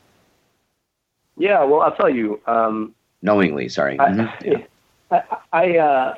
[1.38, 2.42] Yeah, well, I'll tell you.
[2.48, 4.00] Um, Knowingly, sorry.
[4.00, 4.62] I, mm-hmm.
[5.12, 6.16] I, I, uh,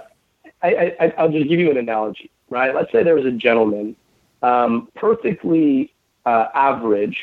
[0.64, 2.74] I, I, I'll just give you an analogy, right?
[2.74, 3.96] Let's say there was a gentleman,
[4.42, 5.92] um, perfectly
[6.26, 7.20] uh, average,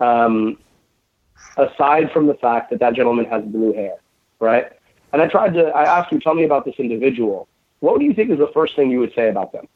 [0.00, 0.58] um,
[1.56, 3.96] aside from the fact that that gentleman has blue hair,
[4.40, 4.72] right?
[5.12, 7.48] And I tried to, I asked him, tell me about this individual.
[7.80, 9.68] What do you think is the first thing you would say about them?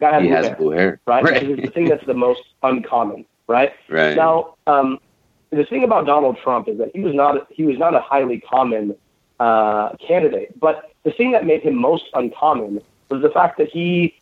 [0.00, 1.24] Guy has, he blue, has hair, blue hair, right?
[1.24, 1.42] right.
[1.42, 3.72] It's the thing that's the most uncommon, right?
[3.88, 4.16] Right.
[4.16, 4.98] Now, um,
[5.50, 8.40] the thing about Donald Trump is that he was not he was not a highly
[8.40, 8.96] common
[9.38, 12.80] uh, candidate, but the thing that made him most uncommon
[13.10, 14.14] was the fact that he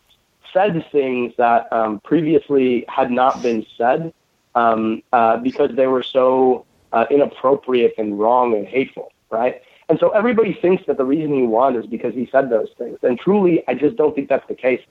[0.53, 4.13] said things that um, previously had not been said
[4.55, 9.61] um, uh, because they were so uh, inappropriate and wrong and hateful, right?
[9.89, 12.97] And so everybody thinks that the reason he won is because he said those things.
[13.03, 14.81] And truly, I just don't think that's the case.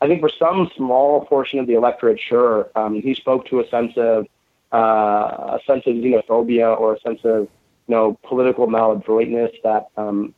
[0.00, 3.68] I think for some small portion of the electorate, sure, um, he spoke to a
[3.68, 4.26] sense of
[4.72, 7.48] uh, a sense of xenophobia or a sense of
[7.86, 10.34] you know political maladroitness that um,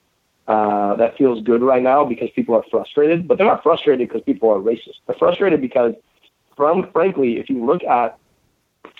[0.50, 4.20] uh, that feels good right now because people are frustrated, but they're not frustrated because
[4.22, 4.96] people are racist.
[5.06, 5.94] They're frustrated because,
[6.56, 8.18] from, frankly, if you look at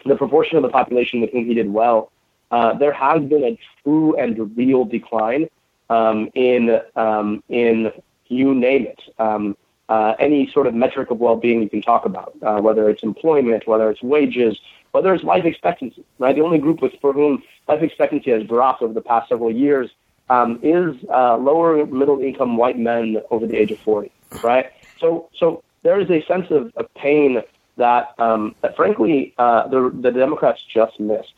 [0.07, 2.13] the proportion of the population with whom he did well,
[2.53, 5.49] uh, there has been a true and real decline
[5.89, 7.91] um, in um, in
[8.29, 9.01] you name it.
[9.19, 9.57] Um,
[9.89, 13.67] uh, any sort of metric of well-being you can talk about, uh, whether it's employment,
[13.67, 14.57] whether it's wages,
[14.93, 16.05] whether it's life expectancy.
[16.21, 19.51] Right, the only group with for whom life expectancy has dropped over the past several
[19.51, 19.91] years
[20.31, 24.11] um, is uh, lower middle income white men over the age of 40,
[24.43, 24.73] right?
[24.99, 27.43] So, so there is a sense of, of pain
[27.77, 31.35] that, um, that frankly, uh, the, the Democrats just missed.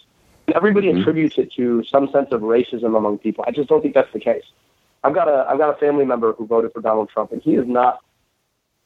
[0.55, 1.01] Everybody mm-hmm.
[1.01, 3.45] attributes it to some sense of racism among people.
[3.47, 4.45] I just don't think that's the case.
[5.03, 7.55] I've got a, I've got a family member who voted for Donald Trump, and he
[7.55, 8.01] is not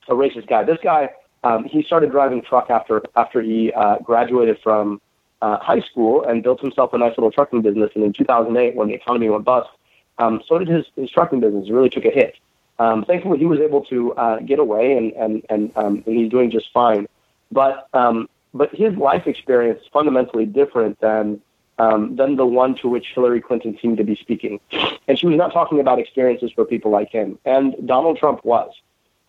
[0.09, 0.63] a racist guy.
[0.63, 1.11] This guy,
[1.43, 5.01] um, he started driving truck after, after he uh, graduated from
[5.43, 7.91] uh, high school and built himself a nice little trucking business.
[7.97, 9.69] And in 2008, when the economy went bust,
[10.19, 11.69] um, so did his, his trucking business.
[11.69, 12.37] It really took a hit.
[12.79, 16.31] Um, thankfully, he was able to uh, get away, and and and, um, and he's
[16.31, 17.07] doing just fine.
[17.51, 21.41] But um, but his life experience is fundamentally different than
[21.79, 24.61] um, than the one to which Hillary Clinton seemed to be speaking.
[25.09, 28.73] And she was not talking about experiences for people like him, and Donald Trump was.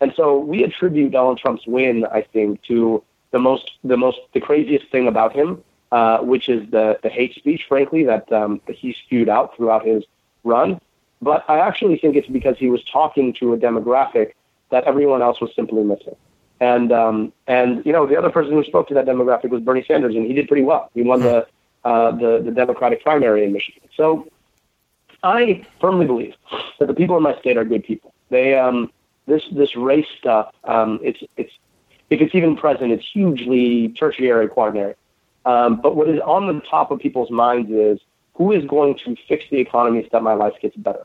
[0.00, 4.40] And so we attribute Donald Trump's win, I think, to the most the most the
[4.40, 8.76] craziest thing about him, uh, which is the the hate speech, frankly, that um, that
[8.76, 10.04] he spewed out throughout his
[10.44, 10.80] run.
[11.20, 14.32] But I actually think it's because he was talking to a demographic
[14.70, 16.16] that everyone else was simply missing.
[16.60, 19.84] And um, and you know the other person who spoke to that demographic was Bernie
[19.86, 20.90] Sanders, and he did pretty well.
[20.94, 21.46] He won the
[21.84, 23.82] uh, the, the Democratic primary in Michigan.
[23.96, 24.28] So
[25.22, 26.34] I firmly believe
[26.78, 28.12] that the people in my state are good people.
[28.30, 28.90] They um,
[29.26, 30.52] this this race stuff.
[30.64, 31.52] Um, it's it's
[32.10, 34.94] if it's even present, it's hugely tertiary, quaternary.
[35.44, 38.00] Um, but what is on the top of people's minds is
[38.38, 41.04] who is going to fix the economy so that my life gets better?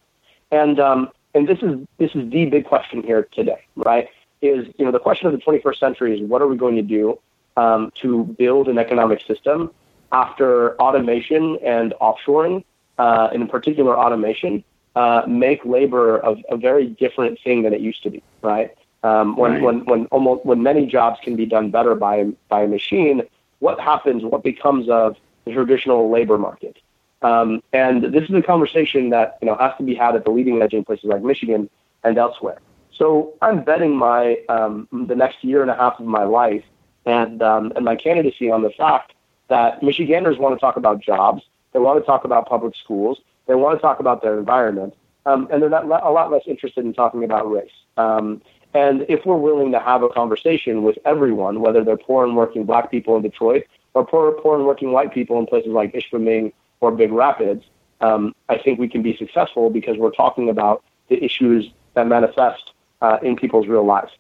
[0.52, 4.08] And um, and this is this is the big question here today, right?
[4.42, 6.84] Is you know the question of the 21st century is what are we going to
[6.84, 7.20] do
[7.58, 9.72] um, to build an economic system
[10.12, 12.64] after automation and offshoring,
[13.00, 14.64] uh, and in particular automation,
[14.96, 18.76] uh, make labor a, a very different thing than it used to be, right?
[19.02, 19.62] Um, when, right.
[19.64, 23.24] when, when almost when many jobs can be done better by by a machine,
[23.60, 24.24] what happens?
[24.24, 26.78] What becomes of the traditional labor market?
[27.24, 30.32] Um, and this is a conversation that you know has to be had at the
[30.32, 31.70] leading edge in places like Michigan
[32.04, 32.60] and elsewhere.
[32.92, 36.64] So I'm betting my um, the next year and a half of my life
[37.06, 39.14] and um, and my candidacy on the fact
[39.48, 43.56] that Michiganders want to talk about jobs, they want to talk about public schools, they
[43.56, 44.94] want to talk about their environment,
[45.26, 47.72] um, and they're not a lot less interested in talking about race.
[47.98, 48.42] Um,
[48.74, 52.66] and if we're willing to have a conversation with everyone, whether they're poor and working
[52.66, 56.54] black people in Detroit or poor, poor and working white people in places like Ishpeming
[56.84, 57.64] or Big Rapids,
[58.02, 62.72] um, I think we can be successful because we're talking about the issues that manifest
[63.02, 64.12] uh, in people's real lives.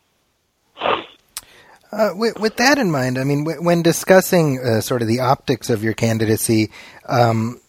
[1.91, 5.19] Uh, with, with, that in mind, I mean, w- when discussing uh, sort of the
[5.19, 6.71] optics of your candidacy,
[7.08, 7.60] um,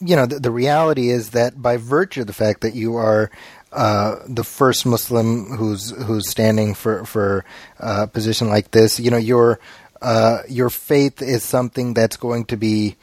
[0.00, 3.30] you know, the, the, reality is that by virtue of the fact that you are
[3.72, 7.44] uh, the first Muslim who's who's standing for for
[7.80, 8.98] uh, a position like this.
[8.98, 9.58] You know, your
[10.00, 12.96] uh, your faith is something that's going to be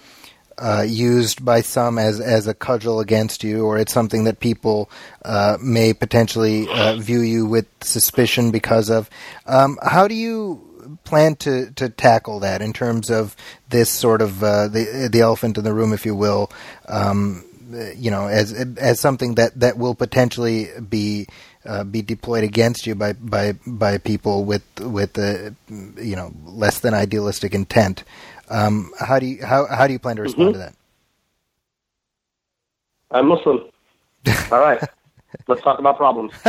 [0.58, 4.90] uh, used by some as as a cudgel against you, or it's something that people
[5.26, 9.10] uh, may potentially uh, view you with suspicion because of.
[9.46, 13.36] Um, how do you plan to, to tackle that in terms of
[13.70, 16.52] this sort of the the elephant in the room, if you will?
[16.88, 17.46] Um,
[17.96, 21.28] you know, as as something that, that will potentially be
[21.66, 26.94] uh, be deployed against you by by by people with with you know less than
[26.94, 28.04] idealistic intent.
[28.50, 30.62] Um, how do you how how do you plan to respond mm-hmm.
[30.62, 30.76] to that?
[33.12, 33.70] I'm Muslim.
[34.52, 34.82] All right,
[35.48, 36.34] let's talk about problems.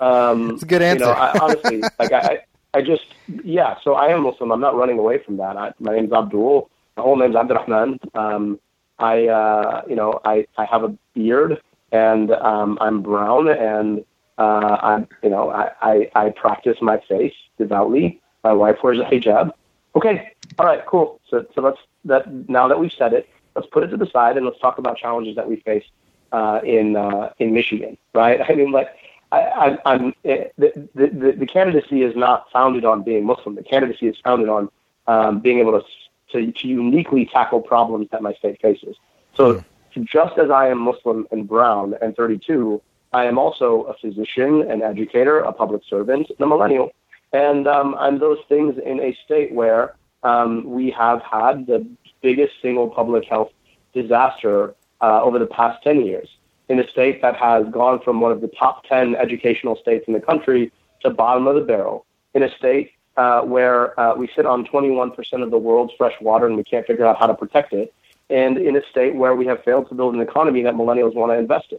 [0.00, 1.04] Um, It's a good answer.
[1.04, 2.38] You know, I, honestly, like I,
[2.72, 3.04] I just
[3.44, 3.76] yeah.
[3.84, 4.50] So I am Muslim.
[4.50, 5.58] I'm not running away from that.
[5.58, 6.70] I, my name's Abdul.
[6.96, 8.00] My whole name's Abdurrahman.
[8.14, 8.58] Um,
[9.00, 11.60] I, uh, you know, I, I have a beard
[11.90, 14.04] and um, I'm brown and
[14.38, 18.20] uh, I'm, you know, I, I, I practice my faith devoutly.
[18.44, 19.52] My wife wears a hijab.
[19.96, 21.20] Okay, all right, cool.
[21.28, 24.36] So, so let's that now that we've said it, let's put it to the side
[24.36, 25.84] and let's talk about challenges that we face
[26.32, 28.40] uh, in uh, in Michigan, right?
[28.48, 28.88] I mean, like,
[29.32, 33.54] I, am eh, the, the the candidacy is not founded on being Muslim.
[33.54, 34.68] The candidacy is founded on
[35.06, 35.86] um, being able to
[36.32, 38.96] to, to uniquely tackle problems that my state faces.
[39.34, 40.04] So, mm.
[40.04, 42.80] just as I am Muslim and brown and 32,
[43.12, 46.92] I am also a physician, an educator, a public servant, and a millennial.
[47.32, 51.86] And um, I'm those things in a state where um, we have had the
[52.22, 53.50] biggest single public health
[53.94, 56.28] disaster uh, over the past 10 years.
[56.68, 60.14] In a state that has gone from one of the top 10 educational states in
[60.14, 60.70] the country
[61.02, 62.06] to bottom of the barrel.
[62.34, 66.46] In a state uh, where uh, we sit on 21% of the world's fresh water
[66.46, 67.92] and we can't figure out how to protect it,
[68.28, 71.32] and in a state where we have failed to build an economy that millennials want
[71.32, 71.78] to invest in.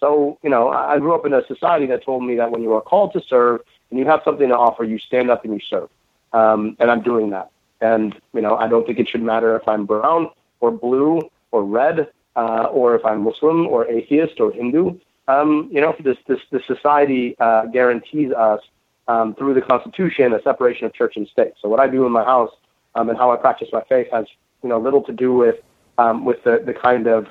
[0.00, 2.72] So, you know, I grew up in a society that told me that when you
[2.72, 3.60] are called to serve
[3.92, 5.90] and you have something to offer, you stand up and you serve.
[6.32, 7.50] Um, and I'm doing that.
[7.82, 11.62] And, you know, I don't think it should matter if I'm brown or blue or
[11.62, 14.98] red uh, or if I'm Muslim or atheist or Hindu.
[15.28, 18.62] Um, you know, this, this, this society uh, guarantees us
[19.08, 21.52] um, through the Constitution a separation of church and state.
[21.60, 22.50] So what I do in my house
[22.94, 24.26] um, and how I practice my faith has
[24.62, 25.56] you know little to do with
[25.98, 27.26] um, with the, the kind of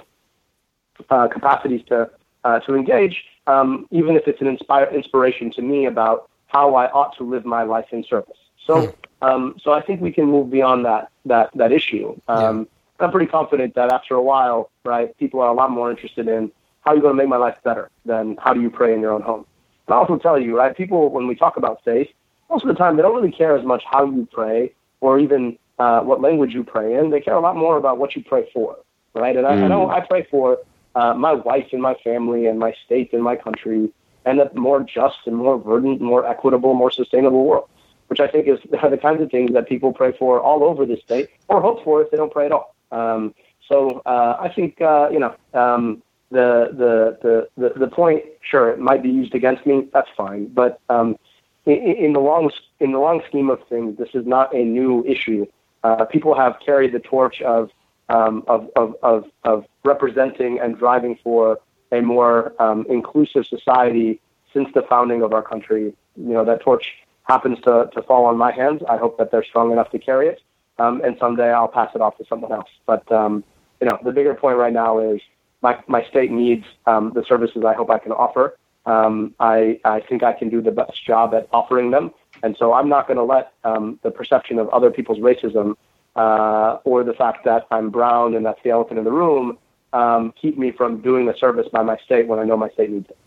[1.10, 2.10] uh, capacities to
[2.44, 6.92] uh, to engage, um, even if it's an inspire, inspiration to me about how I
[6.92, 8.38] ought to live my life in service.
[8.66, 9.26] So hmm.
[9.28, 12.20] um, so I think we can move beyond that that that issue.
[12.28, 13.06] Um, yeah.
[13.06, 16.52] I'm pretty confident that after a while, right, people are a lot more interested in
[16.82, 19.02] how are you going to make my life better than how do you pray in
[19.02, 19.46] your own home.
[19.88, 22.10] I also tell you, right, people, when we talk about faith,
[22.50, 25.58] most of the time they don't really care as much how you pray or even
[25.80, 27.10] uh, what language you pray in.
[27.10, 28.78] They care a lot more about what you pray for,
[29.14, 29.36] right?
[29.36, 29.64] And I, mm.
[29.64, 30.60] I know I pray for
[30.96, 33.92] uh, my wife and my family and my state and my country
[34.26, 37.68] and a more just and more verdant, more equitable, more sustainable world,
[38.08, 40.98] which I think is the kinds of things that people pray for all over the
[40.98, 42.76] state or hope for if they don't pray at all.
[42.92, 43.34] Um,
[43.68, 46.70] so uh, I think, uh, you know, um, the,
[47.18, 49.88] the the the point, sure, it might be used against me.
[49.94, 51.18] That's fine, but um,
[51.66, 55.06] in, in, the long in the long scheme of things, this is not a new
[55.06, 55.46] issue.
[55.84, 57.70] Uh, people have carried the torch of,
[58.10, 61.60] um, of, of of of representing and driving for
[61.92, 64.20] a more um, inclusive society
[64.54, 65.94] since the founding of our country.
[66.16, 68.82] You know that torch happens to to fall on my hands.
[68.90, 70.42] I hope that they're strong enough to carry it,
[70.80, 72.70] um, and someday I'll pass it off to someone else.
[72.86, 73.44] But um,
[73.80, 75.22] you know, the bigger point right now is
[75.62, 78.58] my my state needs um, the services I hope I can offer.
[78.86, 82.12] Um, I I think I can do the best job at offering them,
[82.44, 85.76] and so I'm not going to let um, the perception of other people's racism
[86.16, 89.58] uh, or the fact that I'm brown and that's the elephant in the room
[89.94, 92.90] um, keep me from doing the service by my state when I know my state
[92.90, 93.18] needs it.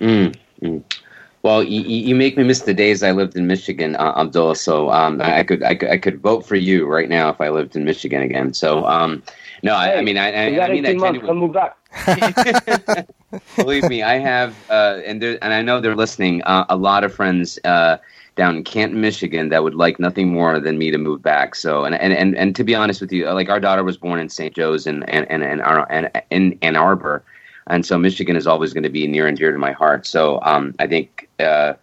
[0.00, 0.82] Mm, mm.
[1.42, 4.56] Well, you, you, make me miss the days I lived in Michigan, uh, Abdul.
[4.56, 7.50] So um, I, could, I could I could vote for you right now if I
[7.50, 8.52] lived in Michigan again.
[8.52, 9.22] So um,
[9.62, 11.76] no, hey, I, I, mean I, I, I mean that months, Come move back.
[13.56, 16.42] Believe me, I have, uh, and there, and I know they're listening.
[16.42, 17.98] Uh, a lot of friends uh,
[18.36, 21.54] down in Canton, Michigan, that would like nothing more than me to move back.
[21.54, 24.20] So, and and and, and to be honest with you, like our daughter was born
[24.20, 24.54] in St.
[24.54, 27.24] Joe's and and and and, in Ann Arbor,
[27.66, 30.06] and so Michigan is always going to be near and dear to my heart.
[30.06, 31.28] So, um, I think.
[31.40, 31.74] Uh,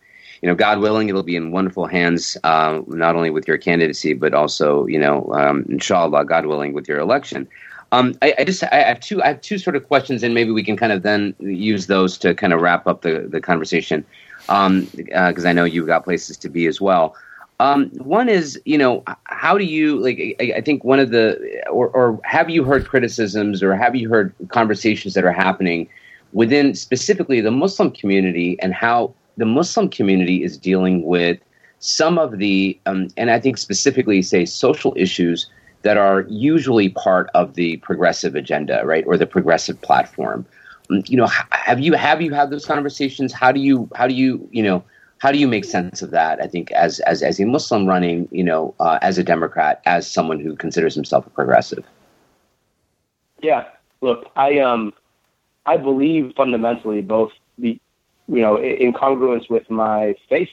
[0.41, 4.13] you know, God willing, it'll be in wonderful hands, uh, not only with your candidacy,
[4.13, 7.47] but also, you know, um, inshallah, God willing, with your election.
[7.93, 10.51] Um, I, I, just I have two I have two sort of questions, and maybe
[10.51, 14.03] we can kind of then use those to kind of wrap up the the conversation
[14.47, 17.15] because um, uh, I know you've got places to be as well.
[17.59, 20.35] Um, one is, you know, how do you like?
[20.39, 24.09] I, I think one of the, or, or, have you heard criticisms, or have you
[24.09, 25.87] heard conversations that are happening
[26.33, 31.39] within specifically the Muslim community, and how the Muslim community is dealing with
[31.79, 35.49] some of the, um, and I think specifically, say, social issues
[35.83, 40.45] that are usually part of the progressive agenda, right, or the progressive platform
[40.89, 43.33] you know have you have you had those conversations?
[43.33, 44.83] How do you how do you you know
[45.23, 48.27] how do you make sense of that i think as as as a muslim running
[48.29, 51.85] you know uh, as a democrat as someone who considers himself a progressive?
[53.41, 53.65] Yeah.
[54.01, 54.93] Look i um
[55.65, 57.79] i believe fundamentally both the
[58.27, 60.49] you know in congruence with my faith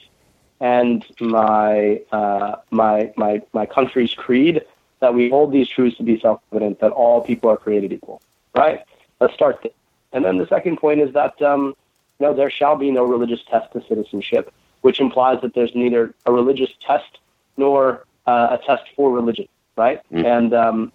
[0.61, 4.61] and my uh, my my my country's creed
[5.01, 8.21] that we hold these truths to be self-evident that all people are created equal
[8.55, 8.81] right?
[9.19, 9.71] Let's start there
[10.13, 11.75] and then the second point is that um,
[12.21, 16.31] know there shall be no religious test to citizenship, which implies that there's neither a
[16.31, 17.19] religious test
[17.57, 20.01] nor uh, a test for religion, right?
[20.11, 20.25] Mm.
[20.25, 20.91] And um,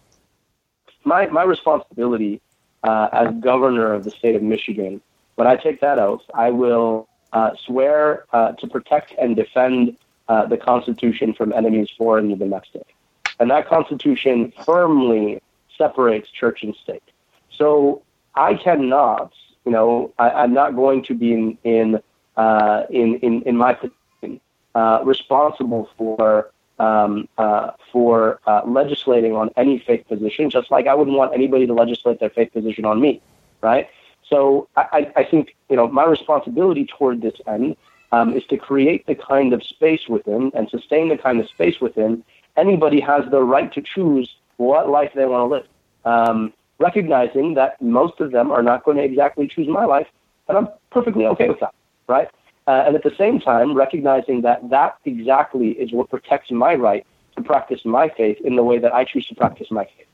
[1.05, 2.41] my my responsibility
[2.83, 5.01] uh, as governor of the state of Michigan,
[5.35, 9.97] when I take that oath, I will uh, swear uh, to protect and defend
[10.29, 12.95] uh, the Constitution from enemies foreign and domestic,
[13.39, 15.43] and that Constitution firmly
[15.77, 17.03] separates church and state.
[17.51, 18.03] So
[18.37, 19.33] I cannot,
[19.65, 22.01] you know, I, am not going to be in in
[22.37, 24.41] uh, in, in, in my position
[24.75, 30.95] uh, responsible for um, uh, for uh, legislating on any faith position, just like I
[30.95, 33.23] wouldn't want anybody to legislate their faith position on me,
[33.63, 33.89] right?
[34.29, 37.77] So I, I think you know my responsibility toward this end
[38.13, 41.81] um, is to create the kind of space within and sustain the kind of space
[41.81, 42.23] within
[42.57, 45.67] anybody has the right to choose what life they want to live.
[46.05, 50.07] Um, recognizing that most of them are not going to exactly choose my life,
[50.49, 51.75] and I'm perfectly okay with that,
[52.07, 52.29] right?
[52.67, 57.07] Uh, and at the same time, recognizing that that exactly is what protects my right
[57.37, 60.07] to practice my faith in the way that I choose to practice my faith.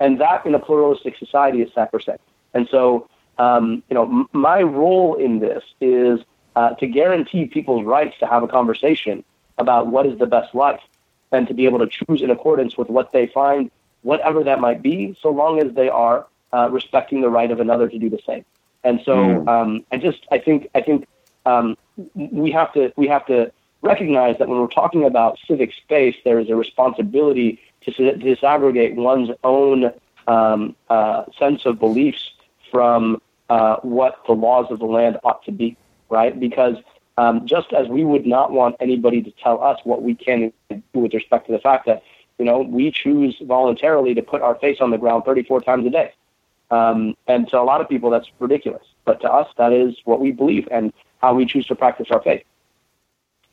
[0.00, 2.24] And that in a pluralistic society is sacrosanct.
[2.54, 3.08] And so,
[3.38, 6.20] um, you know, m- my role in this is
[6.56, 9.24] uh, to guarantee people's rights to have a conversation
[9.58, 10.80] about what is the best life
[11.30, 13.70] and to be able to choose in accordance with what they find
[14.02, 17.88] whatever that might be, so long as they are uh, respecting the right of another
[17.88, 18.44] to do the same.
[18.84, 19.48] And so, mm.
[19.48, 21.06] um, I just, I think, I think
[21.46, 21.76] um,
[22.14, 26.38] we have to, we have to recognize that when we're talking about civic space, there
[26.38, 29.92] is a responsibility to, disaggregate one's own
[30.26, 32.32] um, uh, sense of beliefs
[32.70, 35.76] from uh, what the laws of the land ought to be,
[36.08, 36.38] right?
[36.38, 36.76] Because
[37.18, 40.82] um, just as we would not want anybody to tell us what we can do
[40.94, 42.02] with respect to the fact that
[42.38, 45.90] you know, we choose voluntarily to put our face on the ground 34 times a
[45.90, 46.12] day.
[46.70, 48.82] Um, and to a lot of people, that's ridiculous.
[49.04, 52.22] But to us, that is what we believe and how we choose to practice our
[52.22, 52.44] faith.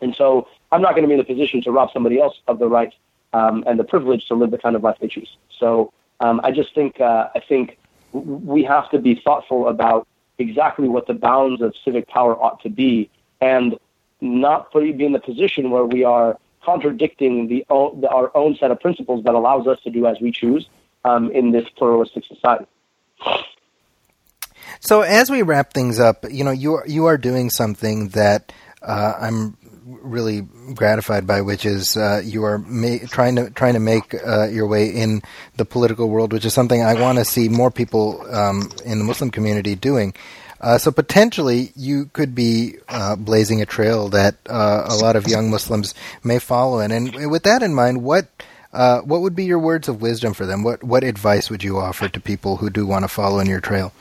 [0.02, 2.60] And so I'm not going to be in a position to rob somebody else of
[2.60, 2.94] the right
[3.34, 5.36] um, and the privilege to live the kind of life they choose.
[5.58, 7.78] So um, I just think uh, I think
[8.14, 10.08] we have to be thoughtful about
[10.38, 13.10] exactly what the bounds of civic power ought to be,
[13.42, 13.78] and
[14.22, 16.38] not be in the position where we are
[16.70, 17.66] contradicting the,
[18.02, 20.68] the, our own set of principles that allows us to do as we choose
[21.04, 22.66] um, in this pluralistic society.
[24.80, 28.54] So as we wrap things up, you know, you are, you are doing something that
[28.82, 30.42] uh, I'm really
[30.76, 34.68] gratified by, which is uh, you are ma- trying to trying to make uh, your
[34.68, 35.22] way in
[35.58, 39.04] the political world, which is something I want to see more people um, in the
[39.04, 40.14] Muslim community doing.
[40.62, 45.28] Uh, so potentially, you could be uh, blazing a trail that uh, a lot of
[45.28, 45.94] young Muslims
[46.24, 46.92] may follow in.
[46.92, 48.28] And with that in mind, what
[48.72, 50.64] uh, what would be your words of wisdom for them?
[50.64, 53.62] What what advice would you offer to people who do want to follow in your
[53.62, 53.94] trail?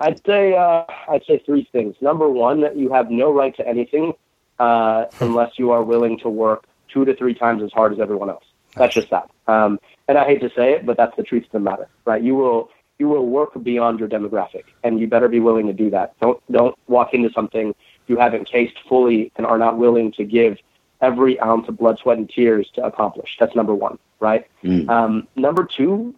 [0.00, 1.96] I'd say uh, I'd say three things.
[2.00, 4.14] Number one, that you have no right to anything
[4.58, 8.30] uh, unless you are willing to work two to three times as hard as everyone
[8.30, 8.44] else.
[8.74, 9.30] That's just that.
[9.46, 12.22] Um, and I hate to say it, but that's the truth of the matter, right?
[12.22, 15.90] You will you will work beyond your demographic, and you better be willing to do
[15.90, 16.18] that.
[16.20, 17.74] Don't don't walk into something
[18.06, 20.58] you haven't cased fully and are not willing to give
[21.00, 23.36] every ounce of blood, sweat, and tears to accomplish.
[23.38, 24.46] That's number one, right?
[24.64, 24.88] Mm.
[24.88, 26.14] Um, number two,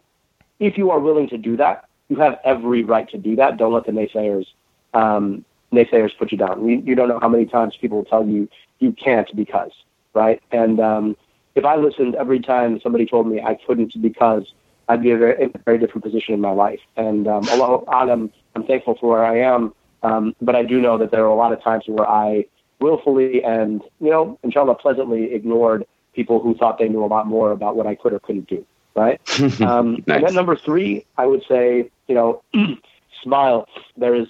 [0.58, 3.56] if you are willing to do that, you have every right to do that.
[3.56, 4.46] Don't let the naysayers
[4.94, 6.66] um, naysayers put you down.
[6.66, 9.72] You, you don't know how many times people will tell you you can't because,
[10.14, 10.42] right?
[10.50, 11.16] And um,
[11.54, 14.52] if I listened every time somebody told me I couldn't because
[14.90, 16.80] I'd be a very, in a very different position in my life.
[16.96, 19.72] And um, although I'm, I'm thankful for where I am,
[20.02, 22.46] um, but I do know that there are a lot of times where I
[22.80, 27.52] willfully and, you know, inshallah, pleasantly ignored people who thought they knew a lot more
[27.52, 28.66] about what I could or couldn't do,
[28.96, 29.20] right?
[29.60, 30.16] um, nice.
[30.16, 32.42] And then number three, I would say, you know,
[33.22, 33.68] smile.
[33.96, 34.26] There is,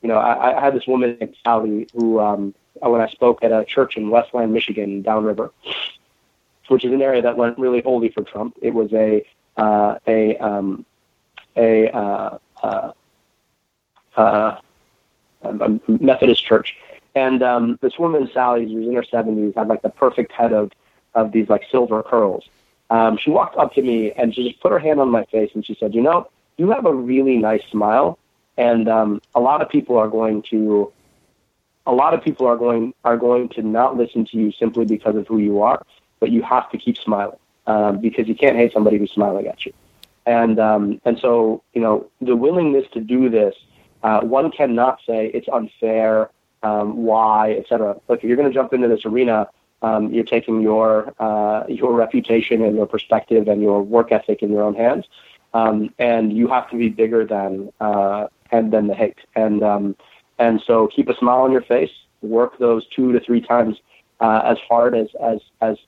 [0.00, 3.52] you know, I, I had this woman named Sally who, um, when I spoke at
[3.52, 5.52] a church in Westland, Michigan, downriver,
[6.68, 8.56] which is an area that went really wholly for Trump.
[8.62, 9.26] It was a
[9.58, 10.86] uh, a um,
[11.56, 12.92] a, uh, uh,
[14.16, 14.56] uh,
[15.42, 16.76] a Methodist church,
[17.14, 20.52] and um, this woman Sally, who was in her seventies, had like the perfect head
[20.52, 20.72] of
[21.14, 22.48] of these like silver curls.
[22.90, 25.50] Um, she walked up to me and she just put her hand on my face
[25.54, 28.18] and she said, "You know, you have a really nice smile,
[28.56, 30.92] and um, a lot of people are going to."
[31.86, 35.16] A lot of people are going are going to not listen to you simply because
[35.16, 35.86] of who you are,
[36.20, 37.38] but you have to keep smiling
[37.68, 39.72] um, because you can't hate somebody who's smiling at you.
[40.26, 43.54] And um, and so you know the willingness to do this,
[44.02, 46.30] uh, one cannot say it's unfair,
[46.62, 47.96] um, why, etc.
[48.08, 49.48] Look, if you're going to jump into this arena,
[49.82, 54.50] um, you're taking your uh, your reputation and your perspective and your work ethic in
[54.50, 55.06] your own hands,
[55.54, 59.18] um, and you have to be bigger than uh, and than the hate.
[59.34, 59.96] And um,
[60.38, 61.92] and so keep a smile on your face.
[62.20, 63.76] Work those two to three times
[64.20, 65.78] uh, as hard as as as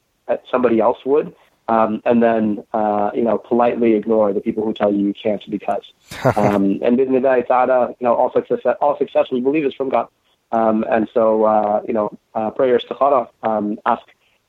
[0.51, 1.35] somebody else would,
[1.71, 5.43] um, and then uh, you know politely ignore the people who tell you you can't
[5.49, 5.85] because.
[6.41, 9.89] Um, and in the day, you know, all success, all success we believe is from
[9.89, 10.09] God.
[10.53, 14.03] Um, and so uh, you know, uh, prayer istikhara, um, ask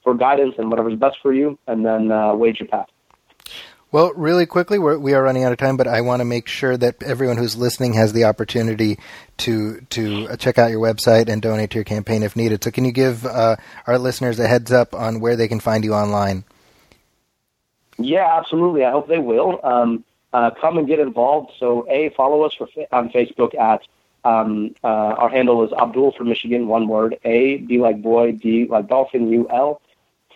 [0.03, 2.88] for guidance and whatever's best for you, and then uh, wage your path.
[3.91, 6.47] Well, really quickly, we're, we are running out of time, but I want to make
[6.47, 8.97] sure that everyone who's listening has the opportunity
[9.39, 12.63] to to check out your website and donate to your campaign if needed.
[12.63, 15.84] So, can you give uh, our listeners a heads up on where they can find
[15.84, 16.45] you online?
[18.04, 18.86] Yeah, absolutely.
[18.86, 19.60] I hope they will.
[19.64, 21.52] Um, uh, come and get involved.
[21.60, 23.82] So, A, follow us for, on Facebook at
[24.24, 27.18] um, uh, our handle is Abdul for Michigan, one word.
[27.26, 29.82] A, B like boy, D like dolphin, U L.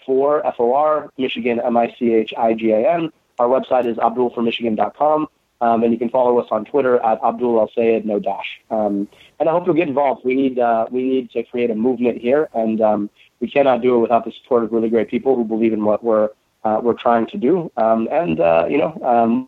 [0.06, 3.12] For F O R, Michigan, M I C H I G A N.
[3.40, 5.28] Our website is abdulformichigan.com.
[5.62, 8.60] Um, and you can follow us on Twitter at Abdul El Sayed, no dash.
[8.70, 9.08] Um,
[9.40, 10.24] and I hope you'll get involved.
[10.26, 13.10] We need uh, we need to create a movement here, and um,
[13.40, 16.04] we cannot do it without the support of really great people who believe in what
[16.04, 16.30] we're
[16.66, 17.72] uh, we're trying to do.
[17.78, 19.48] Um, and uh, you know, um,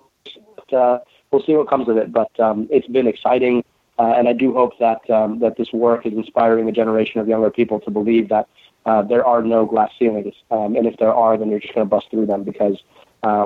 [0.72, 1.00] uh,
[1.32, 2.14] we'll see what comes of it.
[2.14, 3.66] But um, it's been exciting,
[3.98, 7.28] uh, and I do hope that um, that this work is inspiring a generation of
[7.28, 8.48] younger people to believe that
[8.86, 11.86] uh, there are no glass ceilings, um, and if there are, then you're just going
[11.86, 12.78] to bust through them because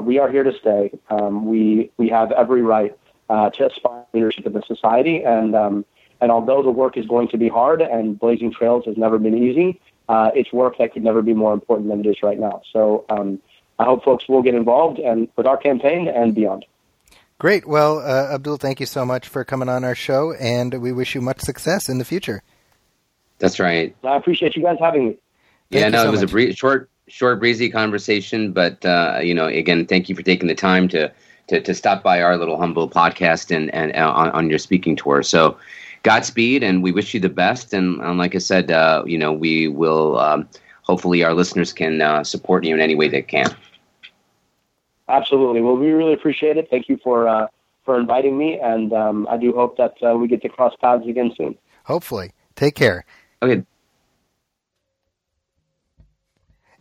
[0.04, 0.92] we are here to stay.
[1.10, 2.96] Um, we we have every right
[3.30, 7.48] to aspire leadership in the society, and and although the work is going to be
[7.48, 11.54] hard, and blazing trails has never been easy, it's work that could never be more
[11.54, 12.62] important than it is right now.
[12.74, 13.06] So.
[13.82, 16.66] I hope folks will get involved and with our campaign and beyond.
[17.40, 17.68] Great.
[17.68, 21.16] Well, uh, Abdul, thank you so much for coming on our show, and we wish
[21.16, 22.44] you much success in the future.
[23.40, 23.96] That's right.
[24.04, 25.18] I appreciate you guys having me.
[25.72, 26.30] Thank yeah, no, so it was much.
[26.30, 30.48] a brief, short, short, breezy conversation, but uh, you know, again, thank you for taking
[30.48, 31.12] the time to
[31.48, 34.96] to, to stop by our little humble podcast and and uh, on, on, your speaking
[34.96, 35.24] tour.
[35.24, 35.58] So,
[36.04, 37.74] Godspeed, and we wish you the best.
[37.74, 40.20] And, and like I said, uh, you know, we will.
[40.20, 40.48] Um,
[40.84, 43.50] hopefully, our listeners can uh, support you in any way they can.
[45.12, 45.62] Absolutely.
[45.62, 46.68] Well, we really appreciate it.
[46.70, 47.48] Thank you for uh,
[47.84, 51.06] for inviting me, and um, I do hope that uh, we get to cross paths
[51.08, 51.58] again soon.
[51.84, 52.32] Hopefully.
[52.56, 53.06] Take care.
[53.42, 53.64] Okay.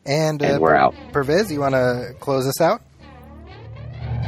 [0.06, 0.94] And, uh, and we're out.
[1.12, 2.82] Pervez, you want to close us out?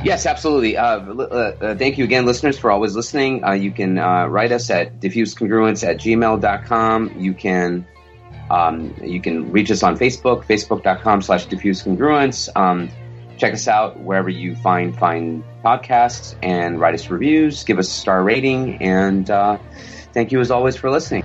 [0.05, 0.77] Yes, absolutely.
[0.77, 3.45] Uh, uh, uh, thank you again, listeners, for always listening.
[3.45, 7.15] Uh, you can uh, write us at diffusecongruence at gmail.com.
[7.19, 7.87] You can
[8.51, 12.55] um, you can reach us on Facebook, facebook.com slash diffusecongruence.
[12.57, 12.91] Um,
[13.43, 17.91] check us out wherever you find find podcasts and write us reviews, give us a
[17.91, 19.59] star rating, and uh,
[20.13, 21.25] thank you as always for listening.